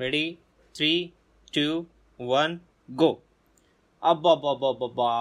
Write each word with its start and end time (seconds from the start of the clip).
Ready 0.00 0.38
three 0.76 1.12
two 1.54 1.86
one 2.20 2.58
go 3.02 3.16
అబ్బాబ్బాబ్బాబ్బా 4.04 5.12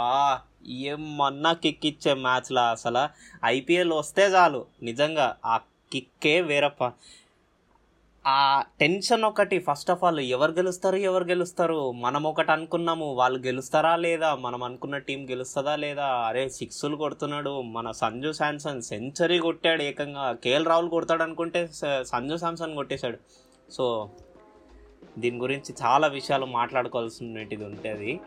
ఏమన్నా 0.68 1.54
kick 1.54 1.86
ఇచ్చే 1.86 2.14
మ్యాచ్లా 2.14 2.70
అసలు? 2.72 3.04
ఐపీఎల్ 3.46 3.94
వస్తే 3.94 4.26
చాలు. 4.26 4.66
నిజంగా 4.84 5.38
ఆ 5.46 5.58
కిక్కే 5.92 6.42
వేరప్ప. 6.42 6.92
ఆ 8.28 8.64
టెన్షన్ 8.80 9.24
ఒకటి. 9.24 9.60
ఫస్ట్ 9.60 9.92
ఆఫ్ 9.92 10.04
ఆల్ 10.04 10.20
ఎవరు 10.20 10.52
గెలుస్తారు 10.52 10.96
ఎవరు 10.96 11.24
గెలుస్తారు? 11.24 11.92
మనం 11.92 12.24
ఒకటి 12.24 12.52
అనుకున్నాము. 12.52 13.14
వాళ్ళు 13.14 13.40
గెలుస్తారా 13.40 13.96
లేదా? 13.96 14.36
మనం 14.36 14.64
అనుకున్న 14.64 14.98
టీం 14.98 15.30
గెలుస్తుందా 15.30 15.76
లేదా? 15.76 16.06
అరే 16.06 16.50
సిక్స్లు 16.50 16.96
కొడుతున్నాడు. 16.96 17.62
మన 17.62 17.92
సంజు 17.92 18.32
శాంసన్ 18.32 18.82
సెంచరీ 18.82 19.40
కొట్టాడు 19.40 19.82
ఏకంగా. 19.82 20.34
కేఎల్ 20.34 20.66
రాహుల్ 20.66 20.90
కొడతాడు 20.90 21.24
అనుకుంటే 21.24 21.68
సంజు 22.04 22.38
శాంసన్ 22.38 22.76
కొట్టేశాడు. 22.76 23.18
సో 23.72 24.10
దీని 25.20 25.38
గురించి 25.38 25.76
చాలా 25.86 26.08
విషయాలు 26.08 26.46
మాట్లాడుకోవాల్సినది 26.46 27.56
ఉంటుంది 27.56 28.20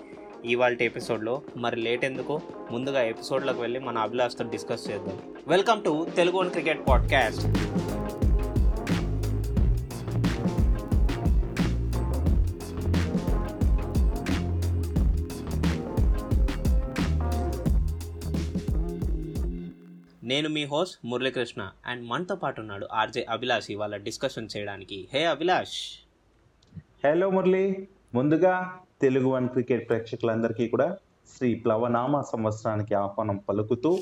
ఇవాళ 0.44 0.76
ఎపిసోడ్లో. 0.80 1.42
మరి 1.56 1.76
లేట్ 1.76 2.04
ఎందుకు? 2.04 2.40
ముందుగా 2.70 3.02
ఎపిసోడ్లోకి 3.02 3.60
వెళ్ళి 3.60 3.80
మన 3.80 3.98
అభిలాష్తో 3.98 4.44
డిస్కస్ 4.44 4.90
చేద్దాం. 4.90 5.34
Welcome 5.48 5.84
to 5.84 6.06
Telugu 6.16 6.36
one 6.36 6.50
cricket 6.50 6.88
podcast. 6.88 7.46
నేను 20.24 20.48
మీ 20.48 20.64
హోస్ట్ 20.64 21.06
మురళీకృష్ణ 21.06 21.70
అండ్ 21.86 22.04
మనతో 22.04 22.36
పాటు 22.36 22.60
ఉన్నాడు 22.60 22.88
ఆర్జే 22.92 23.26
అభిలాష్ 23.30 23.70
ఇవాళ 23.70 23.96
డిస్కషన్ 23.96 24.48
చేయడానికి. 24.56 25.08
హే 25.12 25.24
అభిలాష్! 25.24 26.09
హలో 27.04 27.30
మురళి. 27.30 27.88
ముందుగా 28.14 28.78
తెలుగు 29.02 29.28
వన్ 29.28 29.48
క్రికెట్ 29.48 29.88
ప్రేక్షకులందరికీ 29.88 30.68
కూడా 30.68 30.96
శ్రీ 31.36 31.54
ప్లవనామ 31.54 32.20
సంవత్సరానికి 32.20 32.94
ఆహ్వానం 32.94 33.36
పలుకుతూ 33.36 33.98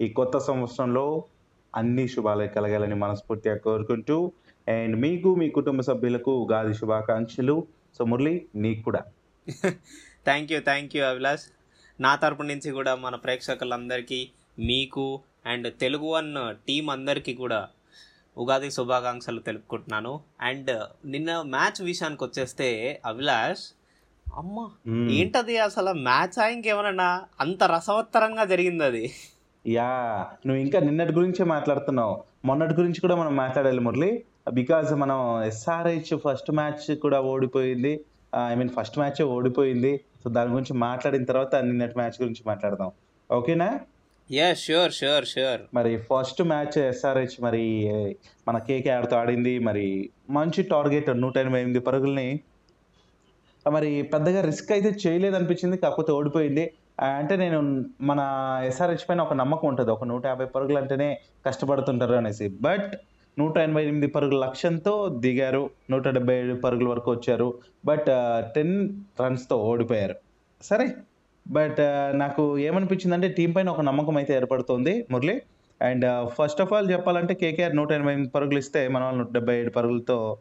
ఈ 0.00 0.08
కొత్త 0.08 0.38
సంవత్సరంలో 0.38 1.24
అన్ని 1.76 2.08
శుభాలు 2.08 2.46
కలగాలని 2.46 2.94
మనస్ఫూర్తిగా 2.94 3.56
కోరుకుంటూ 3.56 4.32
అండ్ 4.68 4.96
మీకు 4.96 5.34
మీ 5.34 5.50
కుటుంబ 5.50 5.80
సభ్యులకు 5.80 6.32
ఉగాది 6.32 6.74
శుభాకాంక్షలు. 6.74 7.66
సో 7.98 8.04
మురళి 8.04 8.46
నీకు 8.54 8.82
కూడా. 8.82 9.02
Thank 10.24 10.52
you 10.52 10.60
thank 10.60 10.96
you 10.96 11.04
Abhilash. 11.04 11.46
నా 12.00 12.14
తరపు 12.14 12.42
నుంచి 12.42 12.70
కూడా 12.70 12.94
మన 12.94 13.14
ప్రేక్షకులందరికీ 13.14 14.28
మీకు 14.58 15.20
అండ్ 15.46 15.68
తెలుగు 15.80 16.06
వన్ 16.06 16.34
టీం 16.66 16.90
అందరికీ 16.90 17.34
కూడా 17.34 17.68
ఉగాది 18.40 18.70
శుభాకాంక్షలు 18.70 19.40
తెలుపుకుంటున్నాను. 19.40 20.20
అండ్ 20.40 20.70
నిన్న 21.04 21.42
మ్యాచ్ 21.46 21.82
విషయానికి 21.82 22.24
వచ్చేస్తే 22.24 23.00
అభిలాష్ 23.06 23.64
అమ్మ 24.38 24.68
మ్మ్. 24.86 25.10
ఏంటది 25.10 25.58
అసలు 25.58 25.92
మ్యాచ్ 25.92 26.50
ఇంకేమన్నా 26.52 27.22
అంత 27.40 27.64
రసవత్తరంగా 27.64 28.44
జరిగింది 28.44 28.84
అది 28.84 29.10
యా 29.66 30.26
నువ్వు 30.46 30.62
ఇంకా 30.62 30.80
నిన్నటి 30.80 31.12
గురించే 31.12 31.44
మాట్లాడుతున్నావు. 31.44 32.22
మొన్నటి 32.44 32.74
గురించి 32.74 33.00
కూడా 33.00 33.16
మనం 33.16 33.36
మాట్లాడాలి 33.36 33.80
మురళి. 33.80 34.24
బికాజ్ 34.52 34.94
మనం 34.94 35.42
ఎస్ఆర్హెచ్ 35.42 36.18
ఫస్ట్ 36.18 36.50
మ్యాచ్ 36.50 36.96
కూడా 36.96 37.20
ఓడిపోయింది. 37.20 38.04
ఐ 38.50 38.54
మీన్ 38.54 38.68
ఫస్ట్ 38.68 38.98
మ్యాచ్ 38.98 39.22
ఓడిపోయింది. 39.22 40.00
సో 40.24 40.30
దాని 40.30 40.50
గురించి 40.50 40.72
మాట్లాడిన 40.72 41.24
తర్వాత 41.24 41.54
నిన్నటి 41.56 41.94
మ్యాచ్ 41.96 42.22
గురించి 42.22 42.42
మాట్లాడదాం. 42.46 42.90
ఓకేనా 43.30 43.80
షూర్ 44.30 44.92
షూర్ 44.92 45.24
షూర్ 45.24 45.60
మరి 45.74 45.96
ఫస్ట్ 45.96 46.42
మ్యాచ్ 46.42 46.78
ఎస్ఆర్హెచ్ 46.78 47.42
మరి 47.42 47.90
మన 48.48 48.58
కేకేఆర్తో 48.58 49.16
ఆడింది. 49.16 49.58
మరి 49.58 50.10
మంచి 50.30 50.62
టార్గెట్ 50.62 51.20
నూట 51.20 51.38
ఎనభై 51.38 51.60
ఎనిమిది 51.60 51.80
పరుగుల్ని 51.80 52.40
మరి 53.70 54.02
పెద్దగా 54.02 54.40
రిస్క్ 54.40 54.72
అయితే 54.72 54.96
చేయలేదు 55.06 55.36
అనిపించింది 55.36 55.76
కాకపోతే 55.76 56.12
ఓడిపోయింది. 56.12 56.72
అంటే 57.18 57.36
నేను 57.36 57.84
మన 58.00 58.20
ఎస్ఆర్హెచ్ 58.64 59.08
పైన 59.08 59.20
ఒక 59.20 59.32
నమ్మకం 59.32 59.68
ఉంటుంది. 59.68 59.90
ఒక 59.90 60.04
నూట 60.04 60.26
యాభై 60.26 60.44
పరుగులు 60.44 60.78
అంటేనే 60.78 61.20
కష్టపడుతుంటారు 61.46 62.14
అనేసి. 62.14 62.48
బట్ 62.48 62.92
నూట 63.38 63.58
ఎనభై 63.58 63.82
ఎనిమిది 63.82 64.06
పరుగుల 64.06 64.46
లక్ష్యంతో 64.46 65.08
దిగారు. 65.08 65.70
నూట 65.90 66.08
డెబ్బై 66.08 66.34
ఏడు 66.34 66.54
పరుగుల 66.54 66.88
వరకు 66.88 67.10
వచ్చారు. 67.10 67.58
బట్ 67.84 68.06
టెన్ 68.54 68.90
రన్స్తో 69.22 69.56
ఓడిపోయారు. 69.56 70.14
సరే? 70.62 70.88
బట్ 71.46 71.80
నాకు 72.12 72.58
ఏమనిపించింది 72.58 73.14
అంటే 73.14 73.28
టీం 73.28 73.52
పైన 73.52 73.68
ఒక 73.68 73.80
నమ్మకం 73.80 74.16
అయితే 74.16 74.32
ఏర్పడుతుంది 74.34 75.06
Murali. 75.10 75.36
And 75.80 76.06
first 76.28 76.60
of 76.60 76.72
all 76.72 76.90
చెప్పాలంటే 76.90 77.34
కేకేఆర్ 77.34 77.76
నూట 77.76 77.92
ఎనభై 77.92 78.12
ఎనిమిది 78.12 78.32
పరుగులు 78.34 78.58
ఇస్తే 78.58 78.88
మన 78.88 79.02
వాళ్ళు 79.04 79.18
నూట 79.18 79.32
డెబ్బై 79.32 79.54
ఏడు 79.60 79.70
పరుగులతో 79.70 80.38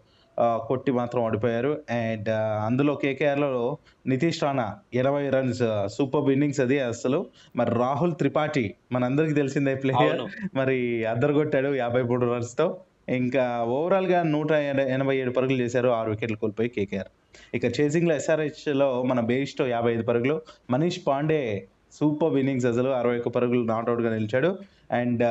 కొట్టి 0.68 0.92
మాత్రం 0.92 1.24
ఓడిపోయారు. 1.24 1.72
అండ్ 1.92 2.30
అందులో 2.66 2.96
కేకేఆర్లో 2.96 3.78
నితీష్ 4.08 4.44
రాణా 4.44 4.68
ఇరవై 4.94 5.30
రన్స్ 5.30 5.64
సూపర్ 5.98 6.30
ఇన్నింగ్స్ 6.32 6.62
అది 6.66 6.80
అసలు. 6.80 7.26
మరి 7.56 7.72
రాహుల్ 7.76 8.14
త్రిపాఠి 8.14 8.66
మనందరికీ 8.92 9.34
తెలిసిందే 9.34 9.76
ప్లేయర్. 9.76 10.22
మరి 10.56 11.06
అద్దరు 11.06 11.34
కొట్టాడు 11.34 11.72
యాభై 11.76 12.02
మూడు 12.02 12.28
రన్స్తో 12.34 12.68
ఇంకా 13.10 13.64
ఓవరాల్గా 13.68 14.24
నూట 14.24 14.52
ఎనభై 14.52 15.18
ఏడు 15.18 15.32
పరుగులు 15.32 15.62
చేశారు 15.62 15.90
ఆరు 15.90 16.10
వికెట్లు 16.10 16.38
కోల్పోయి 16.38 16.70
కేకేఆర్. 16.70 17.08
ఇక 17.54 17.80
చేసింగ్లో 17.80 18.16
ఎస్ఆర్హెచ్లో 18.16 19.04
మన 19.04 19.20
బేస్టో 19.20 19.68
యాభై 19.68 19.94
ఐదు 19.94 20.04
పరుగులు 20.04 20.42
మనీష్ 20.70 21.00
పాండే 21.08 21.68
సూపర్ 21.92 22.34
ఇన్నింగ్స్ 22.34 22.66
అసలు 22.66 22.90
అరవై 22.90 23.18
ఒక్క 23.18 23.28
పరుగులు 23.28 23.66
నాట్అవుట్గా 23.66 24.14
నిలిచాడు. 24.14 24.58
అండ్ 24.92 25.24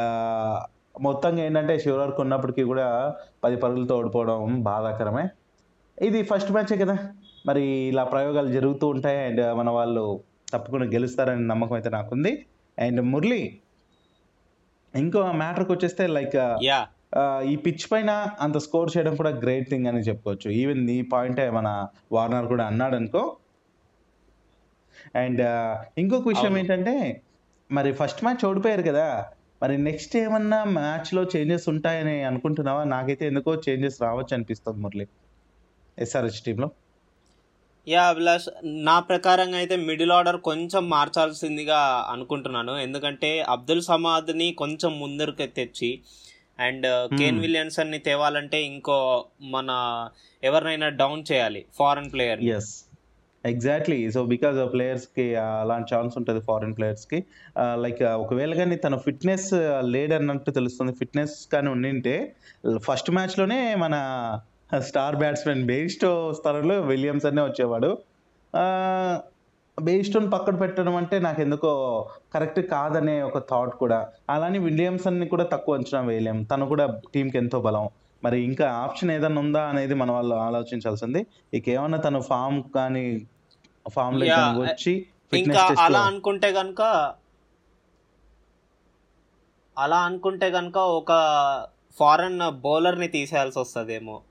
మొత్తంగా 1.03 1.45
ఏంటంటే 1.45 1.79
శివరార్కు 1.79 2.23
ఉన్నప్పటికీ 2.23 2.63
కూడా 2.63 3.15
పది 3.45 3.57
పరుగులతో 3.57 3.99
ఓడిపోవడం 3.99 4.63
బాధాకరమే. 4.63 5.29
ఇది 6.03 6.23
ఫస్ట్ 6.23 6.53
మ్యాచే 6.53 6.77
కదా. 6.77 6.99
మరి 7.47 7.63
ఇలా 7.67 8.05
ప్రయోగాలు 8.05 8.49
జరుగుతూ 8.49 8.89
ఉంటాయి 8.89 9.19
అండ్ 9.19 9.55
మన 9.55 9.71
వాళ్ళు 9.71 10.21
తప్పకుండా 10.53 10.87
గెలుస్తారని 10.87 11.49
నమ్మకం 11.49 11.73
అయితే 11.73 11.91
నాకుంది. 11.91 12.47
అండ్ 12.79 13.01
మురళి 13.01 13.59
ఇంకో 14.95 15.33
మ్యాటర్కి 15.33 15.73
వచ్చేస్తే 15.73 16.07
లైక్ 16.07 16.37
యా. 16.65 16.87
ఈ 17.51 17.57
పిచ్ 17.57 17.85
పైన 17.93 18.11
అంత 18.41 18.57
స్కోర్ 18.59 18.91
చేయడం 18.97 19.15
కూడా 19.17 19.31
గ్రేట్ 19.31 19.69
థింగ్ 19.71 19.87
అని 19.87 20.01
చెప్పుకోవచ్చు. 20.01 20.49
ఈవెన్ 20.51 20.83
ఈ 20.91 21.03
పాయింటే 21.03 21.51
మన 21.51 21.69
వార్నర్ 22.13 22.47
కూడా 22.47 22.65
అన్నాడు 22.67 22.97
అనుకో 22.97 23.23
అండ్ 25.17 25.43
ఇంకొక 25.99 26.29
విషయం. 26.29 26.55
ఏంటంటే 26.59 26.95
మరి 27.71 27.93
ఫస్ట్ 27.93 28.25
మ్యాచ్ 28.25 28.45
ఓడిపోయారు 28.45 28.83
కదా. 28.83 29.07
మరి 29.63 29.79
నెక్స్ట్ 29.79 30.17
ఏమన్నా 30.17 30.59
మ్యాచ్లో 30.65 31.23
చేంజెస్ 31.25 31.67
ఉంటాయని 31.69 32.17
అనుకుంటున్నావా? 32.23 32.83
నాకైతే 32.85 33.25
ఎందుకో 33.27 33.55
చేంజెస్ 33.69 33.99
రావచ్చు 34.03 34.35
అనిపిస్తుంది 34.35 34.81
మురళి. 34.81 35.07
ఎస్ఆర్హెచ్ 35.99 36.43
టీంలో 36.47 36.69
యా 37.87 38.03
అభిలాష్ 38.05 38.47
నా 38.65 39.01
ప్రకారంగా 39.01 39.57
అయితే 39.57 39.77
మిడిల్ 39.89 40.13
ఆర్డర్ 40.13 40.39
కొంచెం 40.41 40.83
మార్చాల్సిందిగా 40.89 41.79
అనుకుంటున్నాను. 42.11 42.73
ఎందుకంటే 42.77 43.31
అబ్దుల్ 43.49 43.83
సమాద్ని 43.83 44.49
కొంచెం 44.53 44.91
ముందరికి 45.01 45.47
తెచ్చి 45.47 45.91
అండ్ 46.59 46.87
కేన్ 47.19 47.37
Hmm. 47.37 47.45
విలియన్సన్ని 47.45 47.99
తేవాలంటే 47.99 48.59
ఇంకో 48.65 48.99
మన 49.41 49.71
ఎవరినైనా 50.43 50.89
డౌన్ 50.89 51.25
చేయాలి 51.33 51.65
foreign 51.79 52.13
player 52.13 52.43
yes 52.45 52.85
exactly 53.45 54.11
so 54.11 54.25
because 54.25 54.59
of 54.59 54.73
ప్లేయర్స్కి 54.73 55.37
అలాంటి 55.37 55.95
ఛాన్స్ 55.95 56.15
ఉంటుంది 56.19 56.41
ఫారిన్ 56.41 56.77
ప్లేయర్స్కి 56.77 57.25
లైక్ 57.75 58.03
ఒకవేళ 58.03 58.55
కానీ 58.55 58.77
తన 58.77 58.97
ఫిట్నెస్ 58.97 59.55
లేడన్నట్టు 59.81 60.51
తెలుస్తుంది. 60.51 60.93
ఫిట్నెస్ 60.93 61.49
కానీ 61.53 61.69
ఉండింటే 61.69 62.35
ఫస్ట్ 62.77 63.11
మ్యాచ్లోనే 63.11 63.75
మన 63.75 63.95
స్టార్ 64.79 65.17
బ్యాట్స్మెన్ 65.17 65.67
బెయిస్టో 65.67 66.33
స్థలంలో 66.33 66.81
విలియమ్స్ 66.81 67.27
అనే 67.27 67.43
వచ్చేవాడు. 67.43 67.91
బెయిస్టోన్ 69.81 70.33
పక్కన 70.33 70.57
పెట్టడం 70.57 70.97
అంటే 70.97 71.19
నాకు 71.19 71.41
ఎందుకో 71.41 71.71
కరెక్ట్ 72.35 72.61
కాదనే 72.61 73.23
ఒక 73.23 73.39
థాట్ 73.39 73.75
కూడా. 73.77 74.09
అలానే 74.31 74.59
విలియమ్సన్ని 74.59 75.29
కూడా 75.29 75.45
తక్కువ 75.45 75.75
అంచనా 75.75 76.01
వేయలేం. 76.01 76.43
తను 76.43 76.67
కూడా 76.67 77.01
టీంకి 77.15 77.39
ఎంతో 77.39 77.61
బలం. 77.61 77.89
మరి 78.25 78.45
ఇంకా 78.45 78.71
ఆప్షన్ 78.71 79.11
ఏదైనా 79.11 79.41
ఉందా 79.41 79.63
అనేది 79.63 79.95
మన 79.95 80.11
వాళ్ళు 80.11 80.35
ఆలోచించాల్సింది. 80.35 81.27
ఇక 81.55 81.69
ఏమన్నా 81.69 81.99
తను 81.99 82.21
ఫామ్ 82.21 82.63
కానీ 82.75 83.27
ఫామ్లో 83.95 84.27
వచ్చి 84.61 85.07
ఇంకా 85.35 85.77
అలా 85.79 86.01
అనుకుంటే 86.01 86.53
కనుక 86.53 86.83
అలా 89.79 89.97
అనుకుంటే 89.97 90.51
కనుక 90.51 90.77
ఒక 90.77 91.13
ఫారెన్ 91.99 92.51
బౌలర్ని 92.51 93.09
తీసేయాల్సి 93.09 93.59
వస్తుందేమో. 93.59 94.23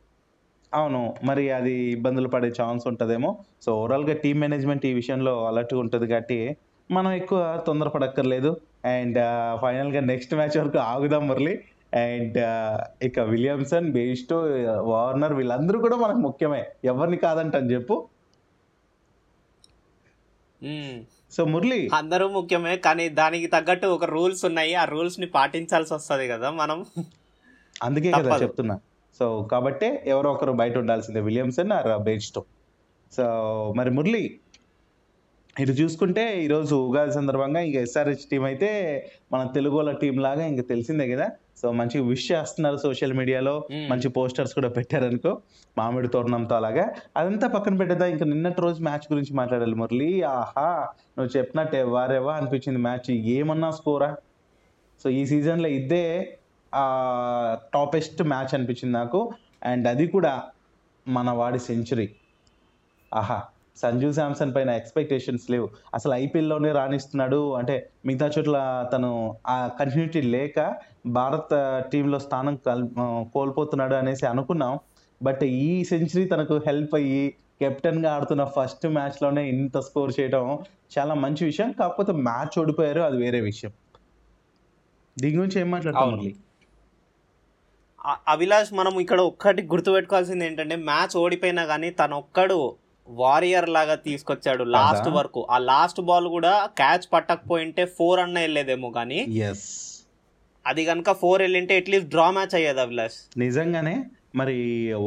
అవును 0.74 1.16
మరి 1.24 1.52
అది 1.52 1.74
ఇబ్బందులు 1.74 2.28
పడే 2.28 2.52
ఛాన్స్ 2.62 2.88
ఉంటుందేమో. 2.88 3.44
సో 3.62 3.75
ఓవరాల్గా 3.80 4.14
టీమ్ 4.14 4.40
మేనేజ్మెంట్ 4.40 4.86
ఈ 4.86 4.94
విషయంలో 4.94 5.48
అలర్ట్గా 5.48 5.80
ఉంటుంది 5.80 6.08
కాబట్టి 6.08 6.58
మనం 6.92 7.12
ఎక్కువ 7.12 7.64
తొందరపడక్కర్లేదు. 7.68 8.62
అండ్ 8.86 9.18
ఫైనల్గా 9.62 10.00
నెక్స్ట్ 10.00 10.36
మ్యాచ్ 10.36 10.58
వరకు 10.58 10.78
ఆగుదాం 10.78 11.28
మురళి. 11.28 11.60
అండ్ 11.94 12.38
ఇక 13.04 13.19
విలియమ్సన్ 13.19 13.92
బేస్టో 13.92 14.40
వార్నర్ 14.81 15.34
వీళ్ళందరూ 15.34 15.80
కూడా 15.80 15.96
మనకు 15.96 16.18
ముఖ్యమే. 16.18 16.66
ఎవరిని 16.86 17.18
కాదంటని 17.18 17.74
చెప్పు. 17.74 18.08
సో 21.31 21.46
మురళి. 21.46 21.90
అందరూ 21.94 22.28
ముఖ్యమే 22.28 22.78
కానీ 22.78 23.10
దానికి 23.10 23.48
తగ్గట్టు 23.48 23.88
ఒక 23.88 24.06
రూల్స్ 24.06 24.46
ఉన్నాయి. 24.46 24.75
ఆ 24.75 24.86
రూల్స్ని 24.86 25.25
పాటించాల్సి 25.25 25.94
వస్తది 25.94 26.28
కదా 26.28 26.50
మనం. 26.50 26.86
అందుకే 27.84 28.12
కదా. 28.12 28.38
చెప్తున్నా. 28.42 28.80
సో 29.19 29.25
కాబట్టే 29.52 30.04
ఎవరో 30.08 30.31
ఒకరు 30.31 30.52
బయట 30.52 30.78
ఉండాల్సిందే 30.78 31.22
విలియమ్సన్ 31.22 31.72
ఆర్ 31.78 31.90
బేస్టో 32.10 32.44
సో 33.12 33.25
మరి 33.78 33.90
మురళి 33.90 34.24
ఇటు 35.62 35.72
చూసుకుంటే 35.72 36.24
ఈరోజు 36.44 36.75
ఉగాది 36.88 37.12
సందర్భంగా 37.12 37.60
ఇంకా 37.60 37.80
ఎస్ఆర్హెచ్ 37.80 38.25
టీం 38.31 38.44
అయితే 38.44 38.68
మన 39.34 39.48
తెలుగు 39.56 39.75
వాళ్ళ 39.75 39.92
టీం 39.92 40.16
లాగా 40.19 40.44
ఇంకా 40.46 40.64
తెలిసిందే 40.64 41.06
కదా. 41.12 41.28
సో 41.62 41.68
మంచి 41.72 42.00
విష్ 42.00 42.31
చేస్తున్నారు 42.31 42.78
సోషల్ 42.78 43.14
మీడియాలో. 43.14 43.54
మంచి 43.92 44.08
పోస్టర్స్ 44.18 44.54
కూడా 44.54 44.69
పెట్టారనుకో 44.69 45.31
మామిడి 45.78 46.08
తోరణంతో 46.08 46.56
అలాగా. 46.56 46.86
అదంతా 47.19 47.48
పక్కన 47.48 47.75
పెట్టేదా 47.78 48.06
ఇంకా 48.06 48.25
నిన్నటి 48.25 48.62
రోజు 48.62 48.84
మ్యాచ్ 48.84 49.08
గురించి 49.14 49.34
మాట్లాడాలి 49.34 49.75
మురళి. 49.75 50.12
ఆహా 50.24 50.68
నువ్వు 51.18 51.31
చెప్పినట్టే 51.38 51.81
వారేవా 51.96 52.36
అనిపించింది 52.36 52.81
మ్యాచ్ 52.88 53.10
ఏమన్నా 53.38 53.72
స్కోరా 53.72 54.12
సో 55.02 55.10
ఈ 55.19 55.25
సీజన్లో 55.25 55.68
ఇదే 55.80 56.06
టాపెస్ట్ 57.74 58.24
మ్యాచ్ 58.24 58.54
అనిపించింది 58.54 58.94
నాకు. 58.94 59.19
అండ్ 59.64 59.88
అది 59.88 60.08
కూడా 60.08 60.34
మన 61.08 61.30
వాడి 61.31 61.60
సెంచరీ. 61.60 62.08
ఆహా 63.12 63.40
సంజు 63.78 64.12
శాంసన్ 64.12 64.56
పైన 64.56 64.69
ఎక్స్పెక్టేషన్స్ 64.72 65.50
లేవు. 65.52 65.68
అసలు 65.94 66.14
ఐపీఎల్లోనే 66.14 66.72
రాణిస్తున్నాడు. 66.72 67.54
అంటే 67.56 67.75
మిగతా 68.06 68.28
చోట్ల 68.38 68.58
తను 68.94 69.12
ఆ 69.48 69.58
కంటిన్యూటీ 69.80 70.22
లేక 70.36 70.58
భారత్ 71.18 71.54
టీంలో 71.92 72.19
స్థానం 72.19 72.56
కల్ 72.68 72.84
కోల్పోతున్నాడు 73.34 73.96
అనేసి 73.96 74.25
అనుకున్నాం. 74.25 74.74
బట్ 75.22 75.44
ఈ 75.62 75.84
సెంచరీ 75.84 76.25
తనకు 76.25 76.62
హెల్ప్ 76.68 76.96
అయ్యి 76.96 77.24
కెప్టెన్గా 77.62 78.14
ఆడుతున్న 78.14 78.44
ఫస్ట్ 78.58 78.88
మ్యాచ్లోనే 78.88 79.50
ఇంత 79.50 79.78
స్కోర్ 79.80 80.14
చేయడం 80.19 80.44
చాలా 80.98 81.14
మంచి 81.16 81.46
విషయం. 81.46 81.72
కాకపోతే 81.72 82.12
మ్యాచ్ 82.28 82.60
ఓడిపోయారు. 82.60 83.02
అది 83.02 83.18
వేరే 83.18 83.42
విషయం. 83.42 83.72
దీని 85.18 85.38
గురించి 85.38 85.60
ఏం 85.62 85.69
మాట్లాడతాం 85.72 86.12
అభిలాష్ 88.33 88.74
మనం 88.74 89.00
ఇక్కడ 89.04 89.21
ఒక్కటి 89.30 89.62
గుర్తుపెట్టుకోవాల్సింది 89.71 90.45
ఏంటంటే 90.45 90.75
మ్యాచ్ 90.89 91.15
ఓడిపోయినా 91.21 91.63
కానీ 91.65 91.89
తను 91.92 92.15
ఒక్కడు 92.24 92.57
వారియర్ 93.07 93.69
లాగా 93.69 93.95
తీసుకొచ్చాడు 93.95 94.63
లాస్ట్. 94.75 95.09
వరకు. 95.18 95.42
ఆ 95.50 95.57
లాస్ట్ 95.71 96.01
బాల్ 96.01 96.27
కూడా 96.27 96.54
క్యాచ్ 96.80 97.06
పట్టకపోయింటే 97.13 97.86
ఫోర్ 97.98 98.19
అన్న 98.19 98.39
వెళ్ళేదేమో 98.39 98.89
కానీ 98.89 99.19
అది 100.65 100.86
కనుక 100.86 101.12
ఫోర్ 101.12 101.42
వెళ్ళింటే 101.42 101.74
అట్లీస్ట్ 101.81 102.09
డ్రా 102.09 102.31
మ్యాచ్ 102.31 102.56
అయ్యేది 102.56 102.81
అభిలాష్. 102.86 103.18
నిజంగానే 103.38 103.95
మరి 104.36 104.57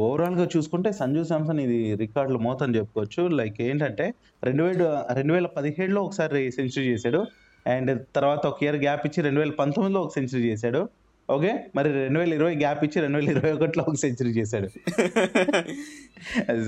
ఓవరాల్గా 0.05 0.47
చూసుకుంటే 0.55 0.91
సంజు 0.91 1.23
శాంసన్ 1.23 1.59
ఇది 1.65 1.95
రికార్డులు 1.95 2.37
మోతని 2.37 2.77
చెప్పుకోవచ్చు. 2.77 3.27
లైక్ 3.39 3.61
ఏంటంటే 3.61 4.13
రెండు 4.43 4.63
వేల 4.63 5.03
రెండు 5.17 5.33
వేల 5.33 5.47
పదిహేడులో 5.57 6.01
ఒకసారి 6.07 6.51
సెంచరీ 6.51 6.85
చేశాడు. 6.93 7.21
అండ్ 7.65 7.91
తర్వాత 8.15 8.43
ఒక 8.47 8.63
ఇయర్ 8.63 8.79
గ్యాప్ 8.85 9.03
ఇచ్చి 9.07 9.21
రెండు 9.27 9.39
వేల 9.39 9.53
పంతొమ్మిదిలో 9.61 10.01
ఒక 10.01 10.13
సెంచరీ 10.17 10.43
చేశాడు. 10.51 10.81
ఓకే? 11.29 11.51
మరి 11.75 11.89
రెండు 11.93 12.19
వేల 12.19 12.33
ఇరవై 12.37 12.55
గ్యాప్ 12.61 12.81
ఇచ్చి 12.85 12.97
రెండు 13.03 13.17
వేల 13.17 13.29
ఇరవై 13.35 13.51
ఒకటిలో 13.57 13.83
ఒక 13.89 13.97
సెంచరీ 14.03 14.31
చేశాడు. 14.37 14.67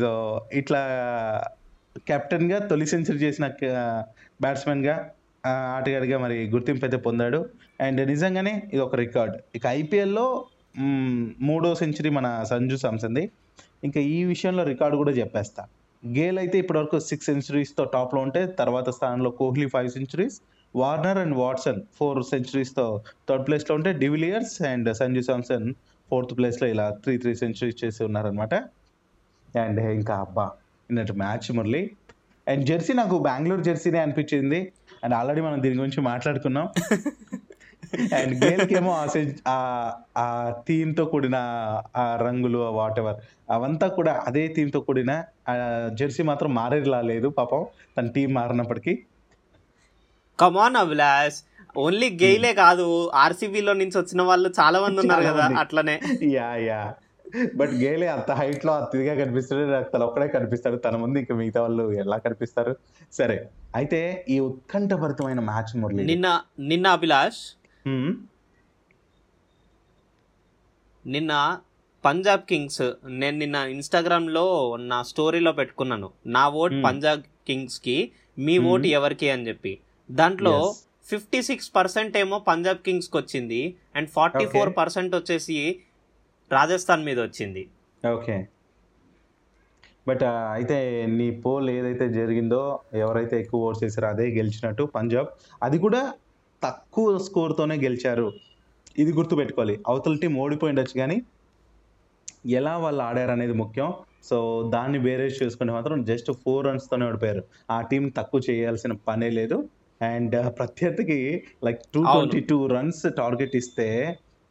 సో 0.02 0.10
ఇట్లా 0.60 0.82
కెప్టెన్గా 2.10 2.60
తొలి 2.70 2.86
సెంచరీ 2.94 3.20
చేసిన 3.26 3.48
బ్యాట్స్మెన్గా 4.44 4.96
ఆటగాడిగా 5.78 6.18
మరి 6.26 6.38
గుర్తింపు 6.54 6.86
అయితే 6.86 6.98
పొందాడు. 7.08 7.40
అండ్ 7.86 8.02
నిజంగానే 8.12 8.54
ఇది 8.74 8.82
ఒక 8.88 8.96
రికార్డ్. 9.04 9.36
ఇక 9.58 9.66
ఐపీఎల్లో 9.80 10.26
మూడో 11.50 11.72
సెంచరీ 11.82 12.12
మన 12.18 12.28
సంజు 12.52 12.78
సామ్సన్ది. 12.84 13.24
ఇంకా 13.88 14.00
ఈ 14.16 14.20
విషయంలో 14.34 14.64
రికార్డు 14.74 14.96
కూడా 15.02 15.14
చెప్పేస్తా. 15.22 15.64
గేల్ 16.04 16.38
అయితే 16.44 16.58
ఇప్పటివరకు 16.64 16.98
సిక్స్ 17.10 17.28
సెంచరీస్తో 17.32 17.84
టాప్లో 17.96 18.22
ఉంటే 18.22 18.42
తర్వాత 18.62 18.90
స్థానంలో 18.98 19.30
Kohli 19.42 19.68
five 19.74 19.90
centuries 19.98 20.38
Warner 20.76 21.18
and 21.18 21.36
Watson 21.36 21.82
four 21.96 22.24
సెంచరీస్తో 22.24 23.02
third 23.30 23.48
ప్లేస్లో 23.48 23.76
ఉంటే 23.76 23.94
de Villiers 23.94 24.62
and 24.62 24.96
Sanju 24.96 25.22
Samson 25.22 25.74
fourth 26.10 26.38
ప్లేస్లో 26.38 26.68
ఇలా 26.68 26.90
త్రీ 26.90 27.18
త్రీ 27.18 27.36
సెంచరీస్ 27.36 27.86
చేసి 27.86 28.04
ఉన్నారనమాట 28.04 28.54
అండ్ 29.60 29.80
ఇంకా 29.80 30.16
అబ్బా 30.16 30.52
నిన్నటి 30.92 31.14
మ్యాచ్ 31.14 31.56
మురళి. 31.56 31.92
అండ్ 32.48 32.66
జెర్సీ 32.66 32.94
నాకు 32.94 33.20
బెంగళూరు 33.20 33.62
జెర్సీనే 33.62 34.00
అనిపించింది. 34.00 34.72
అండ్ 35.04 35.16
ఆల్రెడీ 35.16 35.42
మనం 35.42 35.62
దీని 35.62 35.76
గురించి 35.76 36.02
మాట్లాడుకున్నాం. 36.02 36.70
అండ్ 38.16 38.46
గేల్కి 38.46 38.76
ఏమో 38.76 38.92
ఆ 38.92 39.06
సెంచ్- 39.06 39.40
ఆ- 39.48 39.94
ఆ 40.18 40.54
థీమ్తో 40.68 41.06
కూడిన 41.06 41.36
ఆ 41.96 42.16
రంగులు 42.16 42.58
వాట్ 42.58 43.00
ఎవర్ 43.00 43.16
అవంతా 43.50 43.88
కూడా 43.88 44.24
అదే 44.28 44.54
థీమ్తో 44.56 44.80
కూడిన 44.80 45.24
జెర్సీ 45.94 46.24
మాత్రం 46.24 46.56
మారేలా 46.56 47.02
లేదు 47.02 47.28
పాపం. 47.28 47.66
తన 47.98 48.08
టీం 48.08 48.34
మారినప్పటికీ. 48.34 49.04
కమాన్ 50.44 50.76
అభిలాష్ 50.76 51.40
ఓన్లీ 51.78 52.20
గెయిలే 52.24 52.54
కాదు. 52.54 53.12
ఆర్సీబీలో 53.14 53.74
నుంచి 53.74 53.98
వచ్చిన 53.98 54.22
వాళ్ళు 54.22 54.50
చాలా 54.50 54.80
మంది 54.80 55.00
ఉన్నారు 55.00 55.24
కదా. 55.24 55.50
అట్లనే. 55.60 56.02
యా 56.24 56.56
యా 56.56 56.94
బట్ 57.56 57.70
గేలే 57.70 58.08
అంత 58.08 58.32
హైట్లో 58.32 58.74
అతిగా 58.74 59.26
కనిపిస్తాడు 59.26 59.72
నాకు 59.72 59.92
తన 59.92 60.04
ఒక్కడే 60.04 60.28
కనిపిస్తాడు. 60.28 60.76
తన 60.76 60.96
ముందు 60.96 61.20
ఇంకా 61.20 61.36
మిగతా 61.36 61.62
వాళ్ళు 61.62 61.92
ఎలా 61.92 62.18
కనిపిస్తారు? 62.18 62.78
సరే. 63.12 63.50
అయితే 63.76 64.26
ఈ 64.30 64.40
ఉత్కంఠభరితమైన 64.40 65.40
మ్యాచ్ 65.40 65.78
మురళి. 65.78 66.06
నిన్న 66.06 66.42
నిన్న 66.60 66.88
అభిలాష్. 66.88 67.58
హ్మ్. 67.88 68.14
నిన్న 71.06 71.60
పంజాబ్ 72.06 72.42
కింగ్స్ 72.42 72.92
నేను 73.08 73.38
నిన్న 73.38 73.56
ఇన్స్టాగ్రామ్లో 73.56 74.78
నా 74.80 75.04
స్టోరీలో 75.04 75.52
పెట్టుకున్నాను. 75.52 76.12
నా 76.26 76.50
ఓట్ 76.50 76.74
Hmm. 76.74 76.84
పంజాబ్ 76.84 77.22
కింగ్స్కి 77.48 78.12
మీ 78.40 78.58
Hmm. 78.58 78.68
ఓట్ 78.68 78.86
ఎవరికి 78.86 79.30
అని 79.30 79.48
చెప్పి. 79.48 79.80
దాంట్లో. 80.10 80.76
ఫిఫ్టీ 81.06 81.42
సిక్స్ 81.42 81.72
పర్సెంట్ 81.76 82.18
ఏమో 82.18 82.40
పంజాబ్ 82.40 82.78
కింగ్స్కి 82.78 83.18
వచ్చింది 83.18 83.62
అండ్ 83.96 84.10
ఫార్టీ 84.10 84.46
ఫోర్ 84.46 84.72
పర్సెంట్ 84.78 85.16
వచ్చేసి 85.16 85.58
రాజస్థాన్ 86.52 87.06
మీద 87.06 87.20
వచ్చింది. 87.20 87.64
ఓకే 88.16 88.48
బట్ 90.08 90.24
అయితే 90.24 91.06
నీ 91.18 91.28
పోల్ 91.42 91.70
ఏదైతే 91.70 92.10
జరిగిందో 92.10 92.80
ఎవరైతే 92.94 93.36
ఎక్కువ 93.42 93.68
ఓట్స్ 93.68 93.84
వేసారో 93.84 94.08
అదే 94.08 94.26
గెలిచినట్టు 94.38 94.84
పంజాబ్. 94.84 95.28
అది 95.64 95.78
కూడా 95.78 96.14
తక్కువ 96.64 97.18
స్కోర్తోనే 97.18 97.76
గెలిచారు. 97.76 98.34
ఇది 98.98 99.12
గుర్తుపెట్టుకోవాలి. 99.12 99.80
అవతల 99.88 100.16
టీం 100.16 100.34
ఓడిపోయిండొచ్చు 100.38 100.96
కానీ 101.00 101.22
ఎలా 102.46 102.78
వాళ్ళు 102.78 103.04
ఆడారు 103.04 103.32
అనేది 103.32 103.54
ముఖ్యం. 103.54 103.94
సో 104.24 104.38
దాన్ని 104.74 105.00
బేరేజ్ 105.00 105.44
చేసుకుంటే 105.44 105.74
మాత్రం 105.74 106.04
జస్ట్ 106.04 106.32
ఫోర్ 106.32 106.68
రన్స్తోనే 106.68 107.06
ఓడిపోయారు. 107.06 107.44
ఆ 107.72 107.82
టీం 107.82 108.10
తక్కువ 108.10 108.42
చేయాల్సిన 108.50 108.94
పనే 109.08 109.30
లేదు. 109.30 109.70
అండ్ 110.04 110.36
ప్రత్యర్థికి 110.58 111.20
like 111.66 111.82
two 111.94 112.02
twenty 112.14 112.42
two 112.52 112.58
runs 112.76 113.04
target 113.18 113.56
ఇస్తే 113.62 113.88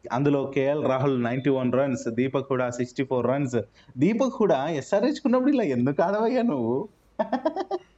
అందులో 0.05 0.39
KL 0.55 0.81
Rahul 0.91 1.17
ninety 1.23 1.51
one 1.57 1.71
runs 1.73 2.05
Deepak 2.17 2.49
కూడా 2.53 2.65
సిక్స్టీ 2.79 3.03
ఫోర్ 3.09 3.27
రన్స్ 3.27 3.57
దీపక్ 3.95 4.35
కూడా 4.41 4.59
ఎస్ఆర్హెచ్ 4.81 5.21
కున్నప్పుడు 5.25 5.53
ఇలా 5.55 5.65
ఎందుకు 5.77 6.01
ఆడవయ్యా 6.07 6.43
నువ్వు? 6.51 6.75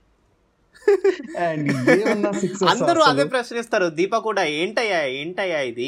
అందరూ 2.71 3.01
అదే 3.11 3.23
ప్రశ్నిస్తారు. 3.33 3.87
దీప 3.99 4.15
కూడా 4.27 4.43
ఏంటయ్యా 4.59 4.99
ఏంటయ్యా 5.21 5.59
ఇది? 5.71 5.87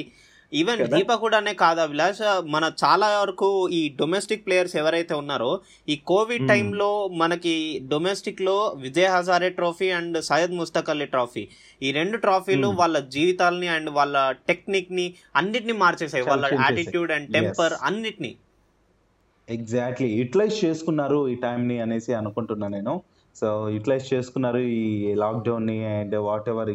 ఈవెన్? 0.52 0.82
దీప 0.92 1.14
కూడానే 1.22 1.54
కాదు 1.62 1.80
అభిలాష్ 1.84 2.20
మన 2.48 2.66
చాలా 2.82 3.08
వరకు 3.16 3.48
ఈ 3.72 3.96
డొమెస్టిక్ 3.98 4.46
ప్లేయర్స్ 4.46 4.76
ఎవరైతే 4.82 5.14
ఉన్నారో 5.22 5.50
ఈ 5.88 5.96
కోవిడ్ 6.12 6.44
Hmm. 6.44 6.52
టైంలో 6.52 6.88
మనకి 7.22 7.56
డొమెస్టిక్లో 7.92 8.56
Vijay 8.86 9.10
Hazare 9.16 9.50
trophy 9.58 9.90
and 9.98 10.18
Syed 10.30 10.56
Mushtaq 10.60 10.92
Ali 10.94 11.08
trophy 11.08 11.44
ఈ 11.82 11.92
రెండు 11.92 12.18
ట్రోఫీలు 12.18 12.68
Hmm. 12.68 12.80
వాళ్ళ 12.82 12.98
జీవితాల్ని 13.16 13.70
అండ్ 13.76 13.92
వాళ్ళ 13.98 14.16
టెక్నిక్ని 14.50 15.08
అన్నిటిని 15.36 15.76
మార్చేసాయి 15.84 16.26
వాళ్ళ. 16.30 16.46
Attitude 16.62 17.12
and 17.12 17.30
temper. 17.34 17.76
అన్నిటిని 17.84 18.32
ఎగ్జాక్ట్లీ 19.48 20.10
యూటిలైజ్ 20.18 20.58
చేసుకున్నారు 20.64 21.20
ఈ 21.30 21.38
టైంని 21.44 21.78
అనేసి 21.82 22.14
అనుకుంటున్నా 22.14 22.68
నేను 22.70 22.94
సో 23.36 23.48
యూటిలైజ్ 23.74 24.08
చేసుకున్నారు 24.14 24.62
ఈ 24.76 24.84
లాక్డౌన్ని 25.22 25.80
అండ్ 25.94 26.16
వాట్ 26.26 26.50
ఎవర్ 26.50 26.72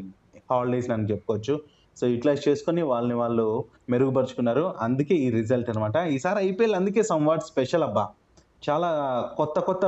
హాలిడేస్ 0.51 0.89
అని 0.95 1.09
చెప్పుకోవచ్చు 1.11 1.55
సో 2.01 2.07
యూటిలైజ్ 2.07 2.49
చేసుకొని 2.49 2.83
వాళ్ళని 2.83 3.15
వాళ్ళు 3.15 3.65
మెరుగుపరుచుకున్నారు. 3.91 4.75
అందుకే 4.81 5.15
ఈ 5.15 5.31
రిజల్ట్ 5.31 5.71
అనమాట 5.71 5.97
ఈసారి 5.97 6.39
ఐపీఎల్ 6.47 6.75
అందుకే 6.75 7.03
సమ్వాట్ 7.03 7.43
స్పెషల్ 7.43 7.83
అబ్బా. 7.83 8.05
చాలా 8.69 8.91
కొత్త 9.37 9.61
కొత్త 9.61 9.85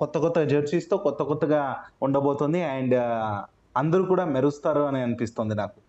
కొత్త 0.00 0.18
కొత్త 0.18 0.38
జెర్సీస్తో 0.42 0.96
కొత్త 0.96 1.22
కొత్తగా 1.22 1.76
ఉండబోతుంది. 2.02 2.62
అండ్ 2.62 2.94
అందరూ 3.76 4.04
కూడా 4.04 4.24
మెరుస్తారు 4.24 4.80
అని 4.80 4.98
అనిపిస్తుంది 5.02 5.54
నాకు. 5.54 5.80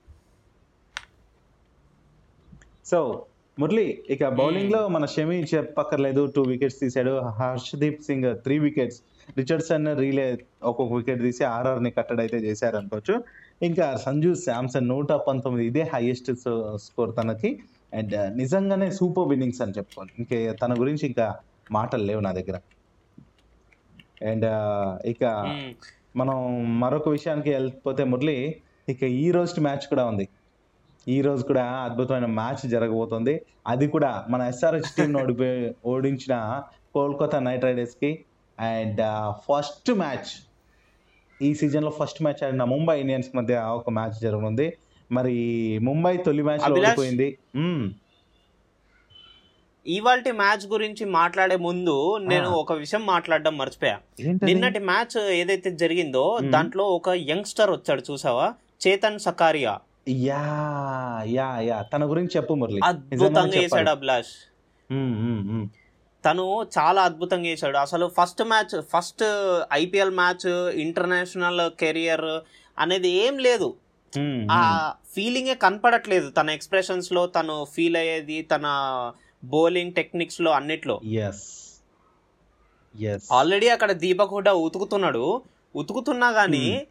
సో 2.86 3.26
మురళి 3.60 4.04
ఇక 4.10 4.28
బౌలింగ్లో 4.28 4.88
మన 4.88 5.06
షమి 5.06 5.38
చెప్పక్కర్లేదు. 5.56 6.32
టూ 6.36 6.42
వికెట్స్ 6.42 6.80
తీశాడు. 6.80 7.14
Harshdeep 7.20 8.02
Singh 8.02 8.36
three 8.36 8.60
wickets 8.60 9.00
Richardson 9.38 10.00
Riley 10.00 10.38
ఒక్కొక్క 10.64 10.94
వికెట్ 10.94 11.22
తీసి 11.22 11.44
ఆర్ఆర్ని 11.44 11.92
కట్టడి 11.92 12.22
అయితే 12.22 12.38
చేశారు 12.38 12.78
అనుకోవచ్చు 12.78 13.24
ఇంకా 13.62 13.96
సంజు 13.96 14.34
శాంసన్ 14.34 14.88
నూట 14.88 15.12
పంతొమ్మిది 15.12 15.68
ఇదే 15.68 15.82
హైయెస్ట్ 15.94 16.32
స్కోర్ 16.76 17.16
తనకి. 17.18 17.60
అండ్ 17.94 18.38
నిజంగానే 18.38 18.92
సూపర్ 18.92 19.30
విన్నింగ్స్ 19.30 19.62
అని 19.62 19.72
చెప్పుకోండి 19.72 20.14
ఇంకే 20.20 20.54
తన 20.54 20.80
గురించి 20.80 21.08
ఇంకా 21.08 21.36
మాటలు 21.72 22.04
లేవు 22.04 22.20
నా 22.20 22.32
దగ్గర. 22.32 22.60
అండ్ 24.30 24.46
ఇక 25.08 25.24
Hmm. 25.26 25.74
మనం 26.16 26.38
మరొక 26.80 27.10
విషయానికి 27.10 27.50
వెళ్ళిపోతే 27.50 28.04
మురళి 28.04 28.56
ఇక 28.90 29.04
ఈ 29.04 29.32
రోజు 29.32 29.62
మ్యాచ్ 29.62 29.88
కూడా 29.90 30.06
ఉంది. 30.06 30.28
ఈ 31.08 31.22
రోజు 31.22 31.44
కూడా 31.44 31.64
అద్భుతమైన 31.64 32.26
మ్యాచ్ 32.26 32.70
జరగబోతుంది. 32.70 33.42
అది 33.68 33.88
కూడా 33.88 34.26
మన 34.30 34.42
ఎస్ఆర్హెచ్ 34.42 34.96
టీం 34.98 35.18
ఓడిపోయి 35.18 35.76
ఓడించిన 35.86 36.62
కోల్కతా 36.94 37.40
నైట్ 37.40 37.64
రైడర్స్కి 37.64 38.26
అండ్ 38.60 39.02
ఫస్ట్ 39.48 39.92
మ్యాచ్ 39.92 40.32
ఈ 41.42 41.54
సీజన్లో 41.54 41.92
ఫస్ట్ 42.00 42.24
మ్యాచ్ 42.24 42.44
ఆడిన 42.44 42.64
ముంబై 42.64 43.00
ఇండియన్స్ 43.00 43.30
మధ్య 43.36 43.58
ఒక 43.58 43.90
మ్యాచ్ 43.90 44.20
జరగనుంది 44.22 44.78
మరి 45.12 45.36
ముంబై 45.84 46.18
తొలి 46.18 46.44
మ్యాచ్? 46.44 46.72
ఓడిపోయింది. 46.72 47.40
ఇవాల్టి 49.88 50.32
మ్యాచ్ 50.32 50.66
గురించి 50.68 51.06
మాట్లాడే 51.06 51.58
ముందు 51.58 52.18
నేను. 52.18 52.50
ఒక 52.50 52.74
విషయం 52.74 53.06
మాట్లాడడం 53.06 53.58
మర్చిపోయా? 53.58 53.98
నిన్నటి 54.20 54.80
మ్యాచ్ 54.80 55.18
ఏదైతే 55.32 55.72
జరిగిందో. 55.72 56.40
దాంట్లో 56.40 56.84
ఒక 56.84 57.10
యంగ్స్టర్ 57.10 57.72
వచ్చాడు 57.72 58.04
చూసావా 58.12 58.54
Chetan 58.88 59.20
Sakariya 59.20 59.80
yeah 60.10 60.44
yeah 61.28 61.60
yeah 61.60 61.82
తన 61.82 62.04
గురించి 62.10 62.32
చెప్పు 62.38 62.54
మురళి 62.54 62.82
అద్భుతంగా 62.84 63.60
వేసాడు 63.60 63.90
అభిలాష్. 63.90 64.36
తను 66.26 66.68
చాలా 66.78 67.02
అద్భుతంగా 67.04 67.46
చేశాడు. 67.46 67.78
అసలు 67.78 68.12
first 68.22 68.44
match 68.44 68.82
first 68.82 69.24
IPL 69.74 70.12
match 70.12 70.70
international 70.70 71.72
career 71.80 72.26
అనేది 72.80 73.10
ఏం 73.10 73.38
లేదు. 73.38 73.76
ఆ. 74.52 74.94
ఫీలింగే 75.16 75.56
కనపడట్లేదు 75.56 76.30
తన 76.30 76.50
ఎక్స్ప్రెషన్స్లో 76.50 77.28
తను 77.28 77.66
ఫీల్ 77.74 77.98
అయ్యేది 77.98 78.42
తన 78.42 78.64
బౌలింగ్ 79.44 79.94
టెక్నిక్స్లో 79.94 80.52
అన్నిట్లో. 80.52 81.02
ఆల్రెడీ 83.32 83.68
అక్కడ 83.68 83.92
దీపక్ 83.92 84.34
హుడా 84.34 84.54
ఉతుకుతున్నాడు. 84.54 85.42
ఉతుకుతున్నా 85.76 86.30
గానీ. 86.30 86.88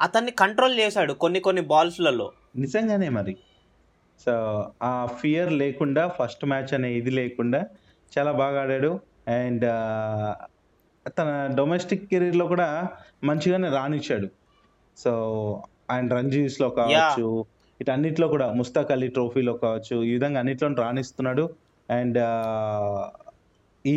అతన్ని 0.00 0.30
కంట్రోల్ 0.30 0.78
చేశాడు 0.78 1.12
కొన్ని 1.12 1.40
కొన్ని 1.40 1.62
బాల్స్లలో 1.62 2.32
నిజంగానే 2.56 3.08
మరి. 3.08 3.36
సో 4.26 4.66
ఆ 4.82 5.08
ఫియర్ 5.20 5.52
లేకుండా 5.52 6.08
ఫస్ట్ 6.08 6.44
మ్యాచ్ 6.44 6.74
అనే 6.74 6.92
ఇది 6.92 7.10
లేకుండా 7.10 7.64
చాలా 8.18 8.32
బాగా 8.32 8.60
ఆడాడు. 8.62 9.00
అండ్ 9.28 9.66
తన 11.18 11.28
డొమెస్టిక్ 11.58 12.06
కెరీర్లో 12.10 12.46
కూడా 12.46 12.68
మంచిగానే 13.24 13.68
రానిచ్చాడు 13.68 14.28
సో 14.96 15.12
అండ్ 15.90 16.12
రంజీస్లో 16.14 16.68
కావచ్చు 16.70 17.46
ఇటన్నిటిలో 17.80 18.28
కూడా 18.28 18.46
ముస్తాక్ 18.52 18.92
అలీ 18.92 19.08
ట్రోఫీలో 19.08 19.52
కావచ్చు 19.52 20.04
ఈ 20.04 20.12
విధంగా 20.12 20.40
అన్నిట్లో 20.40 20.68
రాణిస్తున్నాడు. 20.82 21.44
అండ్ 21.90 22.18
ఈ 23.84 23.96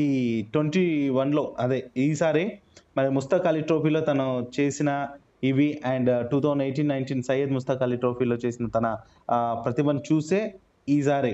ట్వంటీ 0.54 1.10
వన్లో 1.10 1.56
అదే 1.60 1.80
ఈసారి 1.98 2.60
మరి 2.98 3.10
ముస్తాక్ 3.10 3.48
అలీ 3.48 3.62
ట్రోఫీలో 3.62 4.02
తను 4.02 4.48
చేసిన 4.60 5.08
ఇవి 5.44 5.82
and 5.86 6.30
two 6.32 6.38
thousand 6.42 6.64
eighteen 6.64 6.90
nineteen 6.90 7.24
Syed 7.24 7.52
Mushtaq 7.52 7.84
Ali 7.84 7.98
ట్రోఫీలో 7.98 8.36
చేసిన 8.36 8.68
తన 8.68 8.88
ప్రతిభను 9.66 10.02
చూసే 10.14 10.40
ఈసారి 10.90 11.34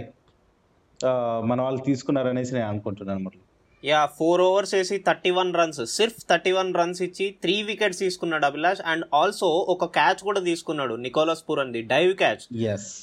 మన 1.43 1.59
వాళ్ళు 1.61 1.81
తీసుకున్నారనేసి 1.81 2.53
నేను 2.55 2.67
అనుకుంటున్నాను 2.67 3.23
మరి 3.23 3.39
యా 3.83 3.99
ఫోర్ 4.17 4.41
ఓవర్స్ 4.41 4.73
వేసి 4.75 4.95
థర్టీ 5.07 5.31
వన్ 5.31 5.51
రన్స్ 5.55 5.81
సిర్ఫ్ 5.93 6.19
థర్టీ 6.29 6.51
వన్ 6.51 6.69
రన్స్ 6.75 7.01
ఇచ్చి 7.01 7.25
త్రీ 7.41 7.55
వికెట్స్ 7.63 7.99
తీసుకున్నాడు 7.99 8.45
అభిలాష్ 8.45 8.81
అండ్ 8.85 9.05
ఆల్సో 9.13 9.47
ఒక 9.67 9.85
క్యాచ్ 9.93 10.21
కూడా 10.23 10.41
తీసుకున్నాడు 10.41 10.95
నికోలస్ 10.95 11.43
పూరన్ది 11.47 11.81
డైవ్ 11.87 12.13
క్యాచ్ 12.17 12.43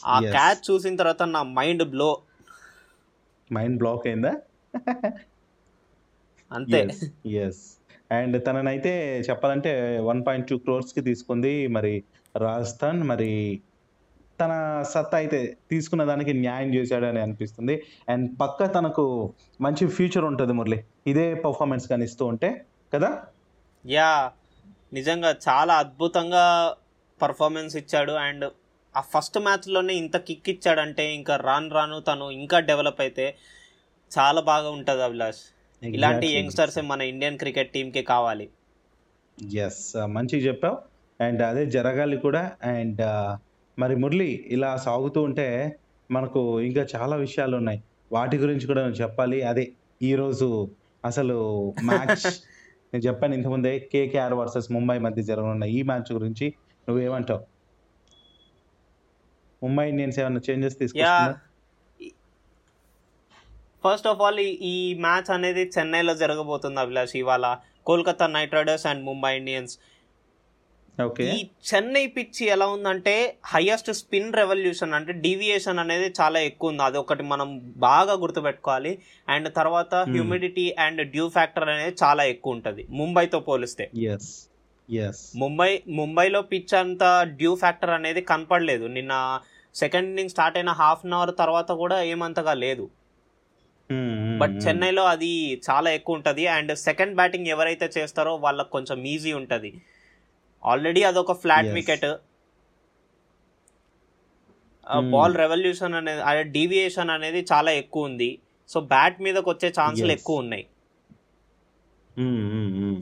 ఆ 0.06 0.18
క్యాచ్ 0.28 0.62
చూసిన 0.70 0.96
తర్వాత 0.96 1.22
నా 1.30 1.42
మైండ్ 1.54 1.84
బ్లో 1.84 2.10
మైండ్ 3.50 3.78
బ్లాక్ 3.78 4.06
అయిందా? 4.06 4.32
అంతే. 6.50 6.80
ఎస్ 7.38 7.62
అండ్ 8.10 8.36
తననైతే 8.46 8.92
చెప్పాలంటే 9.20 9.72
వన్ 10.00 10.20
పాయింట్ 10.26 10.48
టూ 10.48 10.56
క్రోర్స్కి 10.58 11.02
తీసుకుంది 11.02 11.54
మరి 11.68 11.92
రాజస్థాన్ 12.34 13.00
మరి 13.08 13.30
తన 14.40 14.84
సత్తా 14.90 15.18
అయితే 15.18 15.56
తీసుకున్న 15.70 16.04
దానికి 16.04 16.32
న్యాయం 16.32 16.74
చేశాడని 16.74 17.20
అనిపిస్తుంది. 17.20 17.82
అండ్ 18.08 18.40
పక్క 18.40 18.74
తనకు 18.74 19.34
మంచి 19.60 19.86
ఫ్యూచర్ 19.86 20.24
ఉంటుంది 20.24 20.52
మురళి. 20.52 20.84
ఇదే 21.06 21.34
పర్ఫార్మెన్స్ 21.34 21.88
కానీ 21.88 22.04
ఇస్తూ 22.04 22.26
ఉంటే 22.26 22.64
కదా? 22.94 23.22
యా 23.86 24.32
నిజంగా 24.92 25.34
చాలా 25.48 25.74
అద్భుతంగా 25.74 26.74
పర్ఫార్మెన్స్ 27.22 27.76
ఇచ్చాడు. 27.76 28.12
అండ్ 28.12 28.50
ఆ 28.96 29.00
ఫస్ట్ 29.00 29.38
మ్యాచ్లోనే 29.38 29.94
ఇంత 29.94 30.16
కిక్ 30.16 30.48
ఇచ్చాడంటే 30.48 31.14
ఇంకా 31.14 31.36
రాను 31.36 31.70
రాను 31.70 32.00
తను 32.00 32.30
ఇంకా 32.30 32.60
డెవలప్ 32.60 33.00
అయితే 33.00 33.36
చాలా 34.18 34.40
బాగా 34.40 34.70
ఉంటుంది 34.70 35.02
అభిలాష్. 35.02 35.42
ఇలాంటి 35.82 36.26
యంగ్స్టర్స్ 36.26 36.78
మన 36.78 37.00
ఇండియన్ 37.00 37.38
క్రికెట్ 37.38 37.72
టీంకి 37.72 38.02
కావాలి. 38.02 38.48
ఎస్ 39.54 39.92
మంచిగా 40.04 40.46
చెప్పావు. 40.46 40.78
అండ్ 41.20 41.42
అదే 41.42 41.66
జరగాలి 41.66 42.16
కూడా. 42.16 42.52
అండ్ 42.62 43.00
మరి 43.78 43.94
మురళి 43.96 44.30
ఇలా 44.46 44.70
సాగుతూ 44.76 45.20
ఉంటే 45.22 45.46
మనకు 46.10 46.40
ఇంకా 46.60 46.82
చాలా 46.94 47.16
విషయాలు 47.16 47.54
ఉన్నాయి. 47.56 47.80
వాటి 48.12 48.36
గురించి 48.36 48.66
కూడా 48.66 48.80
నేను 48.82 48.98
చెప్పాలి. 49.04 49.38
అదే 49.42 49.64
ఈరోజు 50.02 50.48
అసలు 51.04 51.36
మ్యాచ్ 51.82 52.24
నేను 52.92 53.02
చెప్పాను 53.02 53.34
ఇంతకుముందే 53.34 53.72
కేకేఆర్ 53.92 54.34
వర్సెస్ 54.34 54.68
ముంబై 54.72 54.98
మధ్య 55.06 55.22
జరగనున్న 55.22 55.64
ఈ 55.76 55.80
మ్యాచ్ 55.82 56.10
గురించి 56.12 56.46
నువ్వేమంటావు? 56.88 57.42
ముంబై 59.62 59.84
ఇండియన్స్ 59.88 60.18
ఏమైనా 60.22 60.40
చేంజెస్ 60.48 60.76
తీసుకొస్తుందా? 60.78 61.34
ఫస్ట్ 63.84 64.06
ఆఫ్ 64.06 64.22
ఆల్ 64.26 64.40
ఈ 64.72 64.76
మ్యాచ్ 65.06 65.28
అనేది 65.30 65.64
చెన్నైలో 65.74 66.14
జరగబోతుంది 66.14 66.80
అభిలాష్. 66.80 67.14
ఇవాళ 67.16 67.46
Kolkata 67.86 68.26
Knight 68.36 68.56
Riders 68.58 68.86
and 68.86 69.02
Mumbai 69.04 69.32
Indians. 69.36 69.74
ఈ 71.22 71.48
చెన్నై 71.74 72.06
పిచ్ 72.06 72.42
ఎలా 72.42 72.66
ఉందంటే 72.66 73.36
హైయెస్ట్ 73.46 73.92
స్పిన్ 73.92 74.32
రెవల్యూషన్ 74.32 74.94
అంటే 74.94 75.12
డీవియేషన్ 75.12 75.78
అనేది 75.78 76.14
చాలా 76.20 76.40
ఎక్కువ 76.40 76.70
ఉంది. 76.70 76.82
అది 76.82 76.98
ఒకటి 76.98 77.22
మనం 77.22 77.72
బాగా 77.76 78.12
గుర్తుపెట్టుకోవాలి. 78.12 78.98
అండ్ 79.28 79.54
తర్వాత 79.54 79.94
Hmm. 79.94 80.12
Humidity 80.12 80.76
and 80.78 81.10
dew 81.10 81.28
factor 81.28 81.68
అనేది 81.68 81.96
చాలా 82.02 82.24
ఎక్కువ 82.24 82.52
ఉంటుంది. 82.52 82.86
ముంబైతో 82.90 83.40
పోలిస్తే. 83.40 83.90
ముంబై 85.36 85.82
ముంబైలో 85.88 86.42
పిచ్ 86.42 86.74
అంత 86.74 87.22
డ్యూ 87.22 87.54
ఫ్యాక్టర్ 87.54 87.90
అనేది 87.90 88.20
కనపడలేదు. 88.20 88.86
నిన్న 88.86 89.40
సెకండ్ 89.74 90.06
ఇన్నింగ్ 90.06 90.28
స్టార్ట్ 90.28 90.58
అయిన 90.58 90.68
హాఫ్ 90.68 91.00
అన్ 91.04 91.12
అవర్ 91.12 91.34
తర్వాత 91.38 91.72
కూడా 91.72 92.02
ఏమంతగా 92.02 92.54
లేదు. 92.54 92.90
బట్ 94.38 94.66
చెన్నైలో 94.68 95.04
అది 95.04 95.60
చాలా 95.70 95.90
ఎక్కువ 95.90 96.16
ఉంటుంది. 96.16 96.46
అండ్ 96.46 96.76
సెకండ్ 96.76 97.14
బ్యాటింగ్ 97.14 97.46
ఎవరైతే 97.46 97.90
చేస్తారో 97.98 98.36
వాళ్ళకి 98.36 98.70
కొంచెం 98.70 99.04
ఈజీ 99.04 99.32
ఉంటుంది. 99.32 99.80
ఆల్రెడీ 100.62 101.02
అదొక 101.10 101.34
ఫ్లాట్. 101.42 101.70
వికెట్. 101.78 102.08
బాల్ 105.14 105.34
రెవల్యూషన్ 105.42 105.94
అనేది 106.00 106.22
అదే 106.30 106.42
డీవియేషన్ 106.56 107.10
అనేది 107.14 107.40
చాలా 107.52 107.70
ఎక్కువ 107.82 108.10
ఉంది. 108.10 108.30
సో 108.68 108.78
బ్యాట్ 108.92 109.18
మీదకి 109.24 109.48
వచ్చే 109.52 109.68
ఛాన్సులు. 109.78 110.12
ఎక్కువ 110.18 110.42
ఉన్నాయి. 110.44 110.64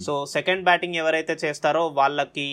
సో 0.07 0.13
సెకండ్ 0.35 0.65
బ్యాటింగ్ 0.67 0.97
ఎవరైతే 1.03 1.35
చేస్తారో 1.43 1.83
వాళ్ళకి 1.99 2.47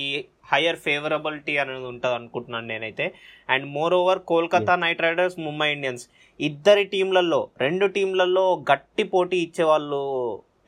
హయ్యర్ 0.51 0.79
ఫేవరబిలిటీ 0.86 1.53
అనేది 1.63 1.88
ఉంటుంది 1.91 2.15
అనుకుంటున్నాను 2.19 2.67
నేనైతే. 2.72 3.05
And 3.53 3.65
moreover 4.00 4.22
Kolkata 4.31 4.74
Knight 4.83 5.03
Riders 5.05 5.38
Mumbai 5.48 5.67
Indians 5.75 6.05
ఇద్దరి 6.39 6.83
టీంలలో 6.93 7.41
రెండు 7.65 7.86
టీంలలో 7.95 8.45
గట్టి 8.72 9.05
పోటీ 9.13 9.39
ఇచ్చేవాళ్ళు 9.48 10.01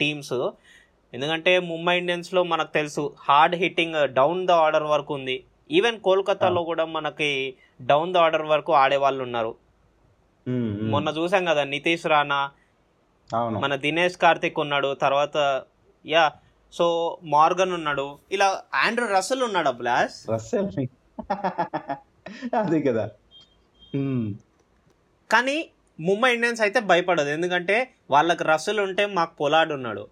టీమ్స్ 0.01 0.35
ఎందుకంటే 1.15 1.51
ముంబై 1.71 1.95
ఇండియన్స్లో 2.01 2.41
మనకు 2.53 2.71
తెలుసు 2.77 3.03
hard 3.27 3.55
hitting 3.61 3.97
down 4.19 4.41
the 4.49 4.53
order 4.65 4.87
వరకు 4.93 5.11
ఉంది. 5.19 5.35
ఈవెన్ 5.77 5.97
కోల్కతాలో 6.07 6.61
కూడా 6.69 6.83
మనకి 6.95 7.29
డౌన్ 7.91 8.13
ద 8.15 8.19
ఆర్డర్ 8.25 8.45
వరకు 8.53 8.71
ఆడే 8.83 8.97
వాళ్ళు 9.05 9.21
ఉన్నారు. 9.27 9.53
మొన్న 10.93 11.09
చూసాం 11.17 11.43
కదా 11.51 11.63
నితీష్ 11.73 12.07
రాణా 12.13 12.39
మన 13.63 13.75
దినేష్ 13.85 14.17
కార్తిక్ 14.23 14.59
ఉన్నాడు 14.63 14.89
తర్వాత 15.05 15.37
యా 16.05 16.25
సో 16.73 16.85
మార్గన్ 17.35 17.73
ఉన్నాడు 17.79 18.05
ఇలా 18.35 18.47
ఆండ్రూ 18.83 19.05
రసల్ 19.15 19.43
ఉన్నాడు 19.49 19.69
అబ్లాస్ 19.75 20.17
రస్సెల్ 20.33 20.69
అదే 22.59 22.79
కదా. 22.87 23.03
కానీ 25.29 25.57
ముంబై 25.99 26.29
ఇండియన్స్ 26.35 26.61
అయితే 26.65 26.79
భయపడదు 26.91 27.29
ఎందుకంటే 27.35 27.75
వాళ్ళకి 28.13 28.43
రసల్ 28.51 28.81
ఉంటే 28.85 29.03
మాకు 29.17 29.33
పొలాడ్ 29.41 29.71
ఉన్నాడు. 29.77 30.03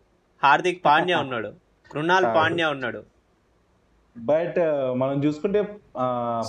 హార్దిక్ 0.47 0.85
పాండ్యా 0.85 1.19
ఉన్నాడు. 1.19 1.51
కృణాల్. 1.91 2.25
పాండ్యా 2.25 2.69
ఉన్నాడు. 2.69 3.03
బట్ 4.17 4.55
మనం 4.97 5.23
చూసుకుంటే 5.23 5.61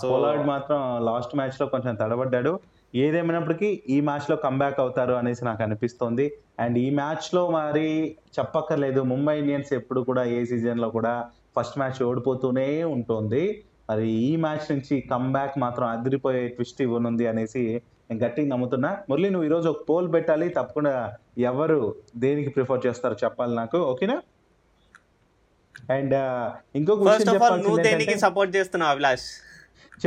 పోలార్డ్ 0.05 0.47
మాత్రం 0.47 1.05
లాస్ట్ 1.05 1.37
మ్యాచ్లో 1.37 1.67
కొంచెం 1.67 1.95
తడబడ్డాడు. 1.95 2.61
ఏదేమైనప్పటికీ 2.95 3.83
ఈ 3.89 4.01
మ్యాచ్లో 4.01 4.37
కంబ్యాక్ 4.37 4.81
అవుతారు 4.81 5.13
అనేసి 5.13 5.45
నాకు 5.45 5.63
అనిపిస్తోంది. 5.63 6.39
అండ్ 6.61 6.79
ఈ 6.79 6.91
మ్యాచ్లో 6.91 7.51
మరి 7.51 8.17
చెప్పక్కర్లేదు. 8.39 9.01
ముంబై 9.03 9.39
ఇండియన్స్ 9.39 9.73
ఎప్పుడు 9.73 10.01
కూడా 10.01 10.25
ఏ 10.25 10.45
సీజన్లో 10.45 10.91
కూడా 10.91 11.31
ఫస్ట్ 11.57 11.79
మ్యాచ్ 11.79 12.03
ఓడిపోతూనే 12.03 12.85
ఉంటుంది. 12.85 13.65
మరి 13.91 14.09
ఈ 14.09 14.37
మ్యాచ్ 14.37 14.73
నుంచి 14.73 15.01
కంబ్యాక్ 15.01 15.59
మాత్రం 15.59 15.89
అదిరిపోయే 15.89 16.49
ట్విస్ట్ 16.49 16.83
ఇవ్వనుంది 16.83 17.27
అనేసి 17.27 17.83
నేను 18.11 18.25
గట్టిగా 18.25 18.49
నమ్ముతున్నా. 18.49 18.99
మురళి 19.11 19.31
నువ్వు 19.31 19.47
ఈరోజు 19.47 19.69
ఒక 19.69 19.89
పోల్ 19.89 20.13
పెట్టాలి. 20.13 20.49
తప్పకుండా 20.49 21.17
ఎవరు 21.39 21.95
దేనికి 22.17 22.51
ప్రిఫర్ 22.51 22.87
చేస్తారో 22.87 23.17
చెప్పాలి 23.25 23.55
నాకు. 23.55 23.79
ఓకేనా? 23.79 24.23
అండ్ 25.91 26.15
ఇంకొక 26.77 26.99
ఫస్ట్ 27.01 27.19
విషయం 27.19 27.35
ఆఫ్ 27.35 27.43
ఆల్ 27.43 27.53
నువ్వు 27.53 27.55
చెప్పాల్సింది 27.55 27.83
దేనికి 27.83 28.11
ఏంటంటే- 28.11 28.21
సపోర్ట్ 28.21 28.57
చేస్తున్నావు 28.57 28.91
అభిలాష్? 28.91 29.23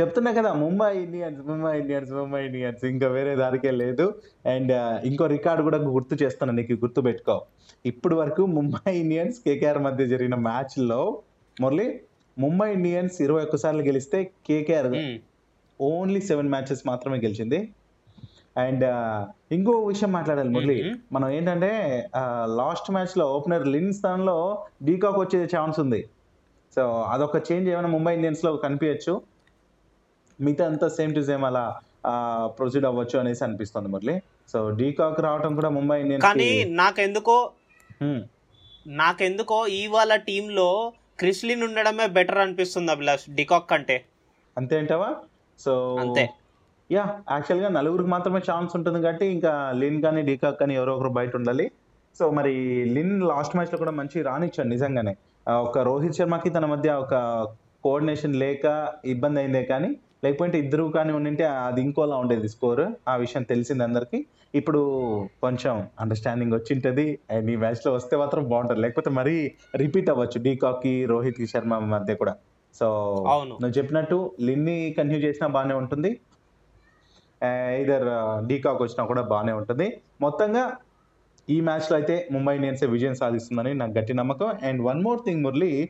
చెప్తున్నా 0.00 0.32
కదా 0.32 0.52
Mumbai 0.52 0.98
Indians 0.98 1.40
Mumbai 1.40 1.80
Indians 1.80 2.12
Mumbai 2.12 2.46
Indians. 2.46 2.84
ఇంకా 2.84 3.08
వేరే 3.08 3.36
దానికే 3.36 3.70
లేదు. 3.70 4.22
అండ్ 4.46 4.72
ఇంకో 5.06 5.26
రికార్డు 5.26 5.62
కూడా 5.62 5.78
గుర్తు 5.78 6.24
చేస్తాను 6.24 6.52
నీకు 6.52 6.72
గుర్తు 6.72 7.00
పెట్టుకో. 7.00 7.44
ఇప్పుడు 7.86 8.16
వరకు 8.16 8.46
ముంబై 8.46 8.98
ఇండియన్స్ 8.98 9.38
కేకేఆర్ 9.38 9.78
మధ్య 9.78 10.06
జరిగిన 10.06 10.34
మ్యాచ్లో 10.34 11.22
మురళి 11.60 12.00
ముంబై 12.38 12.72
ఇండియన్స్ 12.72 13.22
ఇరవై 13.22 13.42
ఒక్క 13.42 13.56
సార్లు 13.56 13.82
గెలిస్తే 13.82 14.24
కేకేఆర్ 14.24 15.18
ఓన్లీ 15.80 16.20
సెవెన్ 16.20 16.48
మ్యాచెస్ 16.48 16.82
మాత్రమే 16.86 17.18
గెలిచింది. 17.18 17.74
అండ్ 18.64 18.84
ఇంకో 19.54 19.72
విషయం 19.90 20.10
మాట్లాడాలి 20.16 20.50
మురళి. 20.54 20.78
మనం 21.12 21.28
ఏంటంటే 21.36 21.70
లాస్ట్ 22.60 22.88
మ్యాచ్లో 22.96 23.26
ఓపెనర్ 23.36 23.66
లిన్ 23.74 23.92
స్థానంలో 23.98 24.38
డీకాక్ 24.88 25.18
వచ్చే 25.24 25.40
ఛాన్స్ 25.56 25.78
ఉంది. 25.84 26.00
సో 26.76 26.82
అదొక 27.12 27.36
చేంజ్ 27.48 27.68
ఏమైనా 27.74 27.90
ముంబై 27.96 28.14
ఇండియన్స్లో 28.18 28.50
కనిపించచ్చు. 28.64 29.14
మిగతా 30.46 30.64
అంతా 30.70 30.88
సేమ్ 30.96 31.12
టు 31.14 31.22
సేమ్ 31.30 31.44
అలా 31.50 31.64
ప్రొసీడ్ 32.58 32.86
అవ్వచ్చు 32.90 33.16
అనేసి 33.20 33.42
అనిపిస్తుంది 33.44 33.88
మురళి. 33.94 34.16
సో 34.52 34.58
డీకాక్ 34.80 35.20
రావటం 35.26 35.54
కూడా 35.60 35.70
ముంబై 35.78 35.96
ఇండియన్స్ 36.02 36.26
కానీ 36.26 36.50
నాకెందుకో 36.82 37.38
నాకెందుకో 39.02 39.56
ఇవాళ 39.78 40.12
టీంలో 40.28 40.68
క్రిస్లిన్ 41.20 41.64
ఉండడమే 41.66 42.06
బెటర్ 42.18 42.40
అనిపిస్తుంది 42.44 42.90
అభిలాష్ 42.92 43.24
డికాక్ 43.38 43.66
కంటే. 43.70 43.96
అంతే 44.58 44.74
అంటావా? 44.82 45.10
సో 45.64 45.72
అంతే. 46.04 46.24
యా 46.90 47.02
యాక్చువల్గా 47.30 47.68
నలుగురికి 47.68 48.08
మాత్రమే 48.08 48.40
ఛాన్స్ 48.50 48.76
ఉంటుంది 48.76 49.02
కాబట్టి 49.02 49.26
ఇంకా 49.26 49.72
లిన్ 49.74 50.02
కానీ 50.02 50.22
డీకాక్ 50.22 50.60
కానీ 50.60 50.74
ఎవరో 50.74 50.96
ఒకరు 50.96 51.08
బయట 51.08 51.36
ఉండాలి. 51.36 51.70
సో 52.18 52.30
మరి 52.30 52.84
లిన్ 52.84 53.22
లాస్ట్ 53.22 53.56
మ్యాచ్లో 53.56 53.78
కూడా 53.78 53.90
మంచి 53.90 54.22
రానిచ్చాడు 54.22 54.68
నిజంగానే. 54.68 55.16
ఒక 55.48 55.78
రోహిత్ 55.78 56.14
శర్మకి 56.14 56.50
తన 56.50 56.64
మధ్య 56.64 56.90
ఒక 56.92 57.14
కోఆర్డినేషన్ 57.84 58.34
లేక 58.34 58.88
ఇబ్బంది 59.04 59.40
అయిందే 59.40 59.62
కానీ 59.62 59.96
లేకపోతే 60.24 60.58
ఇద్దరు 60.58 60.84
కానీ 60.84 61.12
ఉండింటే 61.12 61.44
అది 61.44 61.80
ఇంకోలా 61.80 62.16
ఉండేది 62.16 62.48
స్కోర్ 62.48 62.86
ఆ 63.08 63.16
విషయం 63.16 63.42
తెలిసింది 63.42 63.84
అందరికి. 63.84 64.26
ఇప్పుడు 64.54 64.80
కొంచెం 65.42 65.88
అండర్స్టాండింగ్ 66.00 66.52
వచ్చింటది. 66.52 67.18
అండ్ 67.30 67.50
ఈ 67.50 67.56
మ్యాచ్లో 67.56 67.92
వస్తే 67.92 68.16
మాత్రం 68.16 68.44
బాగుంటుంది. 68.48 68.80
లేకపోతే 68.80 69.10
మరీ 69.10 69.52
రిపీట్ 69.76 70.10
అవ్వచ్చు. 70.10 70.42
డీకాక్కి 70.42 71.06
రోహిత్ 71.06 71.46
శర్మ 71.46 71.78
మధ్య 71.78 72.14
కూడా. 72.14 72.34
సో 72.74 72.86
అవును. 73.28 73.50
నువ్వు 73.50 73.78
చెప్పినట్టు 73.78 74.32
లిన్ని 74.40 74.94
కంటిన్యూ 74.98 75.28
చేసినా 75.28 75.48
బాగానే 75.48 75.74
ఉంటుంది. 75.74 76.20
ఇదర్ 77.80 78.06
డీకాక్ 78.46 78.82
వచ్చినా 78.82 79.04
కూడా 79.04 79.22
బాగానే 79.22 79.52
ఉంటుంది. 79.52 80.00
మొత్తంగా 80.20 80.76
ఈ 81.50 81.60
మ్యాచ్లో 81.60 81.94
అయితే 81.96 82.28
ముంబై 82.32 82.54
ఇండియన్స్ 82.54 82.84
విజయం 82.84 83.14
సాధిస్తుందని 83.14 83.74
నాకు 83.74 83.92
గట్టి 83.92 84.14
నమ్మకం. 84.14 84.48
And 84.62 84.82
one 84.82 85.02
more 85.02 85.20
thing 85.26 85.42
Murali 85.44 85.88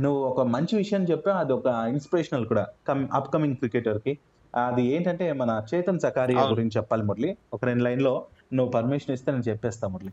నువ్వు 0.00 0.22
ఒక 0.22 0.40
మంచి 0.40 0.76
విషయం 0.76 1.04
చెప్పావు 1.04 1.38
అది 1.38 1.52
ఒక 1.52 1.66
ఇన్స్పిరేషనల్ 1.66 2.46
కూడా 2.46 2.66
కమ్ 2.88 3.08
అప్కమింగ్ 3.14 3.56
క్రికెటర్కి. 3.56 4.18
అది 4.54 4.82
ఏంటంటే 4.82 5.32
మన 5.32 5.64
చేతన్ 5.74 6.00
సకారియా. 6.00 6.42
గురించి 6.42 6.70
చెప్పాలి 6.76 7.02
మురళి. 7.02 7.36
ఒక 7.52 7.64
రెండు 7.64 7.82
లైన్లో 7.82 8.26
నువ్వు 8.52 8.72
పర్మిషన్ 8.72 9.14
ఇస్తే 9.14 9.32
నేను 9.32 9.48
చెప్పేస్తా 9.48 9.88
మురళి. 9.88 10.12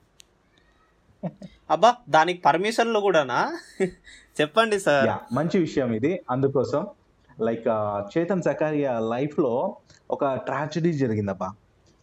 అబ్బా 1.69 1.95
దానికి 2.09 2.41
పర్మిషన్లు 2.41 2.99
కూడానా? 2.99 3.57
చెప్పండి 4.41 4.79
సార్. 4.79 5.33
మంచి 5.33 5.59
విషయం 5.59 5.93
ఇది. 5.93 6.21
అందుకోసం 6.31 6.87
లైక్ 7.47 7.67
చేతన్ 8.13 8.43
సకారియా 8.47 8.91
లైఫ్లో 9.13 9.53
ఒక 10.15 10.25
ట్రాజడీ 10.47 10.91
జరిగిందబ్బా. 11.03 11.49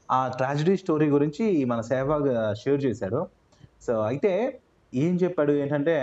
ఆ 0.09 0.21
ట్రాజడీ 0.39 0.75
స్టోరీ 0.83 1.07
గురించి 1.17 1.45
మన 1.73 1.81
సేవాగ్ 1.93 2.29
షేర్ 2.63 2.81
చేశాడు. 2.87 3.21
సో 3.87 3.95
అయితే 4.11 4.33
ఏం 4.93 5.15
చెప్పాడు 5.23 5.53
ఏంటంటే 5.63 5.97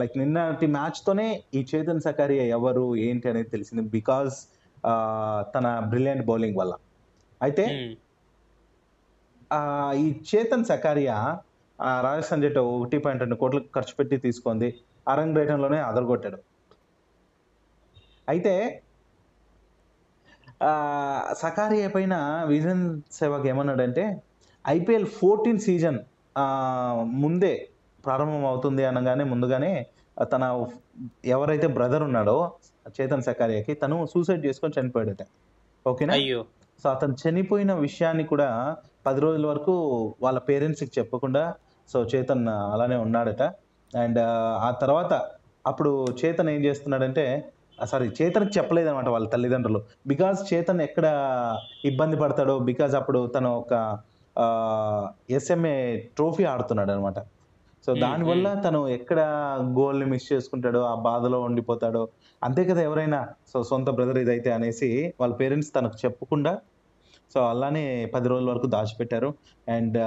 లైక్ 0.00 0.14
నిన్నటి 0.20 0.66
మ్యాచ్ 0.76 0.98
తోనే 1.06 1.28
ఈ 1.58 1.60
చేతన్ 1.70 2.02
సకారియా 2.06 2.44
ఎవరు 2.56 2.84
ఏంటి 3.06 3.28
అనేది 3.30 3.50
తెలిసింది 3.54 3.84
బికాస్ 3.96 4.36
తన 5.54 5.66
బ్రిలియంట్ 5.92 6.24
బౌలింగ్ 6.30 6.58
వల్ల. 6.60 6.74
అయితే 7.40 7.64
ఈ 10.02 10.06
చేతన్ 10.30 10.66
సకారియా 10.72 11.16
రాజస్థాన్ 12.06 12.42
జట్టు 12.44 12.60
ఒకటి 12.74 12.98
పాయింట్ 13.04 13.22
రెండు 13.24 13.36
కోట్లు 13.42 13.60
ఖర్చు 13.76 13.94
పెట్టి 13.98 14.16
తీసుకుంది. 14.26 14.68
అరంగేటంలోనే 15.12 15.78
అదరగొట్టాడు. 15.88 16.38
అయితే 18.28 18.52
సకారియా 21.42 21.88
పైన 21.94 22.14
విజన్ 22.52 22.82
సేవక్ 23.12 23.46
ఏమన్నాడంటే 23.52 24.04
ఐపీఎల్ 24.64 25.08
ఫోర్టీన్ 25.18 25.58
సీజన్ 25.58 25.98
ముందే 27.24 27.54
ప్రారంభం 28.04 28.44
అవుతుంది 28.46 28.82
అనగానే 28.84 29.24
ముందుగానే 29.24 29.72
తన 30.32 30.44
ఎవరైతే 31.24 31.66
బ్రదర్ 31.66 32.02
ఉన్నాడో 32.02 32.36
చేతన్ 32.98 33.22
సకారియాకి 33.22 33.74
తను 33.74 33.96
సూసైడ్ 34.12 34.42
చేసుకొని 34.46 34.74
చనిపోయాడట. 34.78 35.22
ఓకేనా? 35.86 36.12
అయ్యో. 36.12 36.40
సో 36.82 36.86
అతను 36.90 37.14
చనిపోయిన 37.22 37.72
విషయాన్ని 37.86 38.24
కూడా 38.24 38.48
పది 39.06 39.20
రోజుల 39.20 39.46
వరకు 39.46 39.74
వాళ్ళ 40.22 40.38
పేరెంట్స్కి 40.48 40.92
చెప్పకుండా 40.98 41.42
సో 41.88 42.00
చేతన్ 42.12 42.44
అలానే 42.74 42.96
ఉన్నాడట. 42.96 43.42
అండ్ 43.92 44.20
ఆ 44.66 44.70
తర్వాత 44.82 45.12
అప్పుడు 45.66 45.90
చేతన్ 46.20 46.50
ఏం 46.54 46.60
చేస్తున్నాడంటే 46.64 47.24
సారీ 47.78 48.06
చేతన్కి 48.22 48.52
చెప్పలేదు 48.58 48.88
అనమాట 48.88 49.08
వాళ్ళ 49.08 49.26
తల్లిదండ్రులు. 49.28 49.80
బికాజ్ 50.06 50.40
చేతన్ 50.54 50.80
ఎక్కడ 50.80 51.06
ఇబ్బంది 51.84 52.16
పడతాడో 52.16 52.58
బికాజ్ 52.58 52.94
అప్పుడు 52.94 53.26
తను 53.26 53.50
ఒక 53.58 53.72
ఎస్ఎంఏ 55.30 55.76
ట్రోఫీ 56.16 56.44
ఆడుతున్నాడు 56.44 56.92
అనమాట 56.92 57.18
సో 57.86 57.94
దానివల్ల 57.94 58.54
తను 58.54 58.88
ఎక్కడ 58.88 59.20
గోల్ని 59.78 60.06
మిస్ 60.06 60.32
చేసుకుంటాడో 60.32 60.80
ఆ 60.82 60.94
బాధలో 61.08 61.40
ఉండిపోతాడో 61.40 62.08
అంతే 62.42 62.64
కదా 62.64 62.80
ఎవరైనా. 62.82 63.20
సో 63.52 63.62
సొంత 63.62 63.90
బ్రదర్ 63.90 64.18
ఇదైతే 64.18 64.52
అనేసి 64.52 65.14
వాళ్ళ 65.20 65.34
పేరెంట్స్ 65.34 65.70
తనకు 65.76 65.98
చెప్పకుండా 66.04 66.58
సో 67.34 67.40
అలానే 67.48 67.84
పది 68.14 68.28
రోజుల 68.28 68.48
వరకు 68.50 68.66
దాచిపెట్టారు. 68.66 69.34
అండ్ 69.68 69.98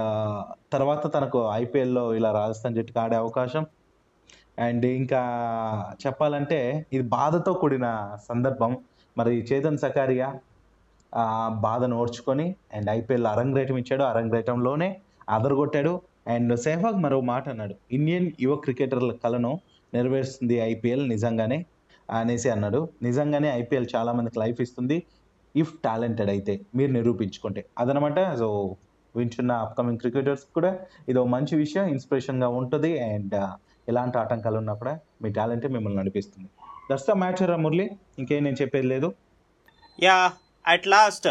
తర్వాత 0.71 1.13
తనకు 1.13 1.39
ఐపీఎల్లో 1.53 2.13
ఇలా 2.13 2.31
రాజస్థాన్ 2.31 2.75
జట్టుకు 2.75 2.99
ఆడే 2.99 3.15
అవకాశం 3.15 3.65
అండ్ 4.65 4.85
ఇంకా 4.99 5.21
చెప్పాలంటే 6.03 6.59
ఇది 6.95 7.03
బాధతో 7.17 7.51
కూడిన 7.61 7.87
సందర్భం. 8.29 8.71
మరి 9.17 9.33
చేతన్ 9.49 9.79
సకారియా 9.85 10.27
బాధను 11.65 11.95
ఓర్చుకొని 12.01 12.47
అండ్ 12.75 12.89
ఐపీఎల్ 12.89 13.27
అరంగ్రేటం 13.33 13.77
ఇచ్చాడు. 13.81 14.03
అరంగ్రేటంలోనే 14.11 14.89
అదరగొట్టాడు. 15.35 15.93
అండ్ 16.33 16.53
సెహ్వాగ్ 16.65 16.99
మరో 17.05 17.19
మాట 17.31 17.45
అన్నాడు. 17.49 17.75
ఇండియన్ 17.97 18.27
యువ 18.45 18.55
క్రికెటర్ల 18.65 19.11
కలను 19.23 19.51
నెరవేరుస్తుంది 19.93 20.55
ఐపీఎల్ 20.71 21.05
నిజంగానే 21.13 21.59
అనేసి 22.09 22.49
అన్నాడు. 22.55 22.79
నిజంగానే 23.07 23.49
ఐపీఎల్ 23.61 23.87
చాలామందికి 23.95 24.37
లైఫ్ 24.43 24.59
ఇస్తుంది 24.65 24.97
ఇఫ్ 25.55 25.71
టాలెంటెడ్ 25.85 26.31
అయితే 26.35 26.53
మీరు 26.77 26.91
నిరూపించుకుంటే. 26.91 27.61
అదనమాట. 27.81 28.19
సో 28.41 28.47
వింటున్న 29.15 29.51
అప్కమింగ్ 29.65 29.99
క్రికెటర్స్ 30.03 30.45
కూడా 30.55 30.71
ఇది 31.09 31.17
ఒక 31.19 31.29
మంచి 31.35 31.53
విషయం 31.63 31.85
ఇన్స్పిరేషన్గా 31.95 32.49
ఉంటుంది. 32.59 32.91
అండ్ 33.13 33.35
ఎలాంటి 33.87 34.17
ఆటంకాలు 34.17 34.57
ఉన్నా 34.61 34.73
కూడా 34.73 34.93
మీ 35.21 35.29
టాలెంటే 35.31 35.67
మిమ్మల్ని 35.75 35.99
నడిపిస్తుంది. 36.01 36.49
దట్స్ 36.89 37.07
ద 37.09 37.15
మ్యాచ్ 37.21 37.41
రా 37.51 37.57
మురళి. 37.65 37.85
ఇంకేం 38.19 38.41
నేను 38.43 38.59
చెప్పేది 38.61 38.87
లేదు. 38.93 39.09
Yeah 39.99 40.17
at 40.65 40.87
last 40.87 41.27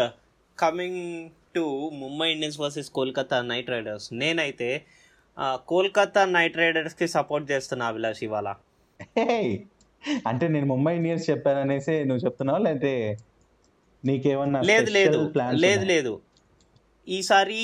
coming 0.57 1.01
to 1.55 1.63
Mumbai 2.03 2.27
Indians 2.31 2.59
versus 2.59 2.89
Kolkata 2.97 3.37
Knight 3.51 3.69
Riders 3.69 4.07
నేనైతే 4.21 4.69
కోల్కతా 5.71 6.21
నైట్ 6.35 6.57
రైడర్స్కి 6.61 7.07
సపోర్ట్ 7.15 7.45
చేస్తున్నా 7.51 7.85
అభిలాష్ 7.91 8.21
ఇవాళ! 8.27 8.47
అంటే 10.29 10.45
నేను 10.53 10.67
ముంబై 10.73 10.91
ఇండియన్స్ 10.99 11.25
చెప్పాననేసి 11.29 11.93
నువ్వు 12.09 12.23
చెప్తున్నావా? 12.25 12.59
లేదంటే 12.65 12.91
నీకేమన్నా 14.03 14.59
లేదు 14.69 14.89
లేదు. 14.97 15.19
లేదు? 15.65 15.85
లేదు. 15.93 16.13
ఈసారి 17.15 17.61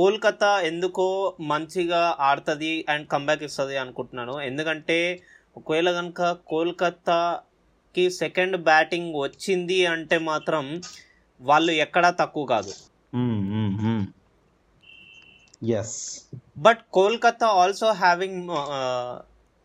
కోల్కతా 0.00 0.50
ఎందుకో 0.70 1.06
మంచిగా 1.52 2.02
ఆడుతుంది 2.28 2.72
అండ్ 2.88 3.06
కంబ్యాక్ 3.14 3.44
ఇస్తుంది 3.48 3.76
అనుకుంటున్నాను. 3.82 4.34
ఎందుకంటే 4.40 4.98
ఒకవేళ 5.56 5.88
కనుక 5.98 6.30
కోల్కతాకి 6.52 8.04
సెకండ్ 8.22 8.56
బ్యాటింగ్ 8.68 9.12
వచ్చింది 9.24 9.78
అంటే 9.94 10.18
మాత్రం 10.30 10.64
వాళ్ళు 11.40 11.72
ఎక్కడా 11.84 12.10
తక్కువ 12.22 12.44
కాదు. 12.54 12.72
Yes 15.80 15.96
but 16.58 16.82
Kolkata 16.98 17.48
also 17.62 17.88
having 18.02 18.50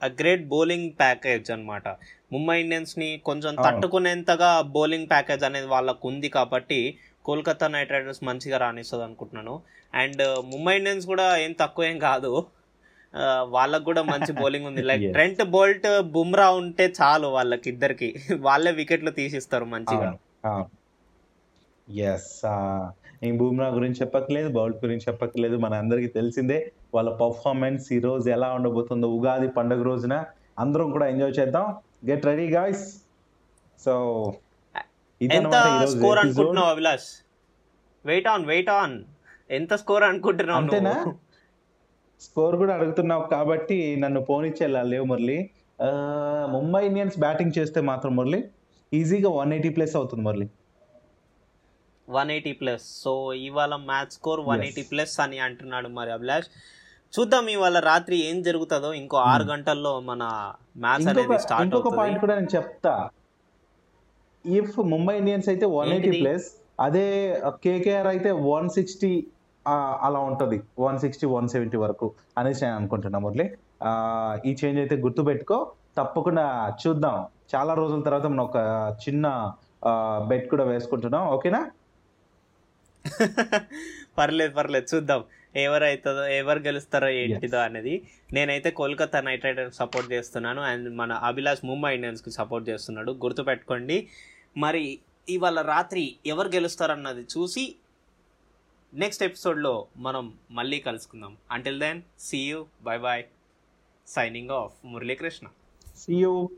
a 0.01 0.09
great 0.19 0.43
bowling 0.53 0.89
package 0.99 1.47
అన్నమాట. 1.51 1.87
ముంబై 2.33 2.55
ఇండియన్స్ని 2.61 3.09
కొంచెం. 3.27 3.53
తట్టుకునేంతగా 3.65 4.49
బౌలింగ్ 4.75 5.09
ప్యాకేజ్ 5.13 5.43
అనేది 5.47 5.67
వాళ్ళకు 5.75 6.07
ఉంది 6.07 6.29
కాబట్టి 6.37 6.81
కోల్కతా 7.29 7.67
నైట్ 7.67 7.91
రైడర్స్ 7.91 8.23
మంచిగా 8.23 8.57
రాణిస్తుంది 8.57 9.03
అనుకుంటున్నాను. 9.03 9.55
అండ్ 9.93 10.23
ముంబై 10.53 10.77
ఇండియన్స్ 10.77 11.05
కూడా 11.07 11.37
ఏం 11.37 11.51
తక్కువ 11.61 11.85
ఏం 11.85 11.99
కాదు. 11.99 12.31
ఆ, 13.13 13.45
వాళ్ళకు 13.49 13.83
కూడా 13.83 14.01
మంచి 14.03 14.31
బౌలింగ్ 14.33 14.65
ఉంది. 14.65 14.81
లైక్. 14.81 15.05
ట్రెంట్ 15.13 15.43
బోల్ట్ 15.49 15.87
బుమ్రా 16.11 16.49
ఉంటే 16.51 16.93
చాలు 17.01 17.27
వాళ్ళకి 17.27 17.69
ఇద్దరికి 17.69 18.09
వాళ్ళే 18.47 18.71
వికెట్లు 18.71 19.11
తీసిస్తారు 19.11 19.65
మంచిగా. 19.65 20.09
ఎస్ 22.05 22.31
నేను 23.23 23.37
బూమ్రా 23.37 23.67
గురించి 23.67 23.99
చెప్పక్కలేదు 24.01 24.49
బౌల్ట్ 24.49 24.85
గురించి 24.85 25.05
చెప్పక్కలేదు 25.07 25.55
మన 25.57 25.73
అందరికీ 25.73 26.07
తెలిసిందే 26.07 26.57
వాళ్ళ 26.95 27.09
పర్ఫార్మెన్స్ 27.15 27.93
ఈ 27.93 27.99
రోజు 27.99 28.27
ఎలా 28.29 28.53
ఉండబోతుందో 28.53 29.07
ఉగాది 29.09 29.47
పండుగ 29.47 29.83
రోజున 29.83 30.15
అందరం 30.59 30.91
కూడా 30.91 31.07
ఎంజాయ్ 31.07 31.33
చేద్దాం. 31.39 31.65
గెట్ 32.09 32.25
రెడీ 32.25 32.47
గాయ్స్ 32.49 32.85
సో 33.79 33.93
ఎంత 35.21 35.55
స్కోర్. 35.93 36.19
అనుకుంటున్నావు 36.23 36.69
Abhilash? 36.73 37.07
Wait 38.05 38.27
on 38.33 38.43
wait 38.51 38.69
on 38.81 38.93
ఎంత 39.57 39.73
స్కోర్ 39.81 40.03
అనుకుంటున్నావు 40.09 40.59
అంతేనా? 40.61 40.93
స్కోర్ 42.25 42.55
కూడా 42.61 42.73
అడుగుతున్నావు 42.77 43.23
కాబట్టి 43.33 43.77
నన్ను 44.03 44.21
పోనిచ్చేలా 44.29 44.81
లేవు 44.93 45.05
మురళి. 45.11 45.39
ముంబై 46.55 46.81
ఇండియన్స్ 46.87 47.17
బ్యాటింగ్ 47.25 47.53
చేస్తే 47.57 47.81
మాత్రం 47.91 48.13
మురళి 48.19 48.39
ఈజీగా 48.93 49.29
వన్ 49.39 49.53
ఎయిటీ 49.57 49.69
ప్లస్ 49.77 49.95
అవుతుంది 49.99 50.23
Murali. 50.27 50.47
One 52.07 52.31
eighty 52.35 52.53
plus 52.61 52.85
so 53.03 53.13
ఇవాళ 53.47 53.73
match 53.91 54.13
score 54.17 54.41
one 54.49 54.63
eighty 54.67 54.83
plus 54.91 55.15
అని 55.25 55.39
అంటున్నాడు 55.47 55.89
మరి 55.99 56.11
అభిలాష్. 56.17 56.49
చూద్దాం 57.13 57.45
ఇవాళ 57.57 57.77
రాత్రి 57.91 58.17
ఏం 58.29 58.37
జరుగుతుందో. 58.47 58.89
ఇంకో 59.03 59.17
ఆరు 59.33 59.45
గంటల్లో 59.53 59.93
మన 60.09 60.23
మ్యాచ్ 60.85 61.07
అనేది 61.13 61.39
స్టార్ట్ 61.45 61.75
ఇంకొక 61.75 61.95
పాయింట్ 61.99 62.19
కూడా 62.25 62.35
నేను 62.39 62.53
చెప్తా. 62.57 62.93
ఇఫ్ 64.45 64.79
ముంబై 64.79 65.17
ఇండియన్స్ 65.17 65.49
అయితే 65.49 65.65
వన్ 65.65 65.89
ఎయిటీ? 65.89 66.21
ప్లస్ 66.21 66.47
అదే 66.79 67.05
కేకేఆర్ 67.63 68.07
అయితే 68.07 68.31
వన్ 68.31 68.69
సిక్స్టీ 68.69 69.27
అలా 70.01 70.19
ఉంటది. 70.19 70.61
వన్ 70.79 70.99
సిక్స్టీ 70.99 71.27
వన్ 71.27 71.47
సెవెంటీ 71.47 71.77
వరకు 71.77 72.13
అనేసి 72.37 72.65
నేను 72.65 72.75
అనుకుంటున్నా 72.75 73.19
మురళి. 73.19 73.45
ఆ, 73.83 73.91
ఈ 74.45 74.55
చేంజ్ 74.63 74.79
అయితే 74.79 74.95
గుర్తుపెట్టుకో 74.95 75.71
తప్పకుండా 75.97 76.71
చూద్దాం. 76.87 77.25
చాలా 77.55 77.73
రోజుల 77.73 78.01
తర్వాత 78.01 78.25
మనం 78.25 78.43
ఒక 78.43 78.57
చిన్న 79.07 79.25
బెట్ 80.27 80.49
కూడా 80.49 80.63
వేసుకుంటున్నాం. 80.63 81.27
ఓకేనా 81.27 81.61
పర్లేదు 84.17 84.53
పర్లేదు. 84.53 84.95
చూద్దాం. 84.95 85.23
ఎవరైతుందో 85.55 86.25
ఎవరు 86.25 86.59
గెలుస్తారో 86.59 87.09
ఏంటిదో 87.09 87.57
అనేది 87.57 88.07
నేనైతే 88.33 88.71
కోల్కతా 88.71 89.21
నైట్ 89.21 89.45
రైడర్స్ 89.45 89.77
సపోర్ట్ 89.77 90.11
చేస్తున్నాను. 90.11 90.61
అండ్ 90.61 90.97
మన 90.97 91.13
అభిలాష్ 91.13 91.65
ముంబై 91.65 91.95
ఇండియన్స్కి 91.95 92.31
సపోర్ట్ 92.31 92.69
చేస్తున్నాడు. 92.69 93.11
గుర్తుపెట్టుకోండి. 93.11 94.07
మరి 94.57 94.99
ఇవాళ 95.29 95.61
రాత్రి 95.61 96.15
ఎవరు 96.25 96.47
గెలుస్తారన్నది 96.47 97.21
చూసి 97.21 97.75
నెక్స్ట్ 98.93 99.23
ఎపిసోడ్లో 99.23 99.87
మనం 99.97 100.33
మళ్ళీ 100.51 100.79
కలుసుకుందాం. 100.79 101.37
Until 101.51 101.79
then 101.79 102.01
see 102.19 102.37
you 102.37 102.65
bye 102.83 102.97
bye 102.97 103.23
signing 104.07 104.49
off 104.49 104.73
Muralikrishna. 104.85 105.47
See 105.97 106.15
you 106.15 106.49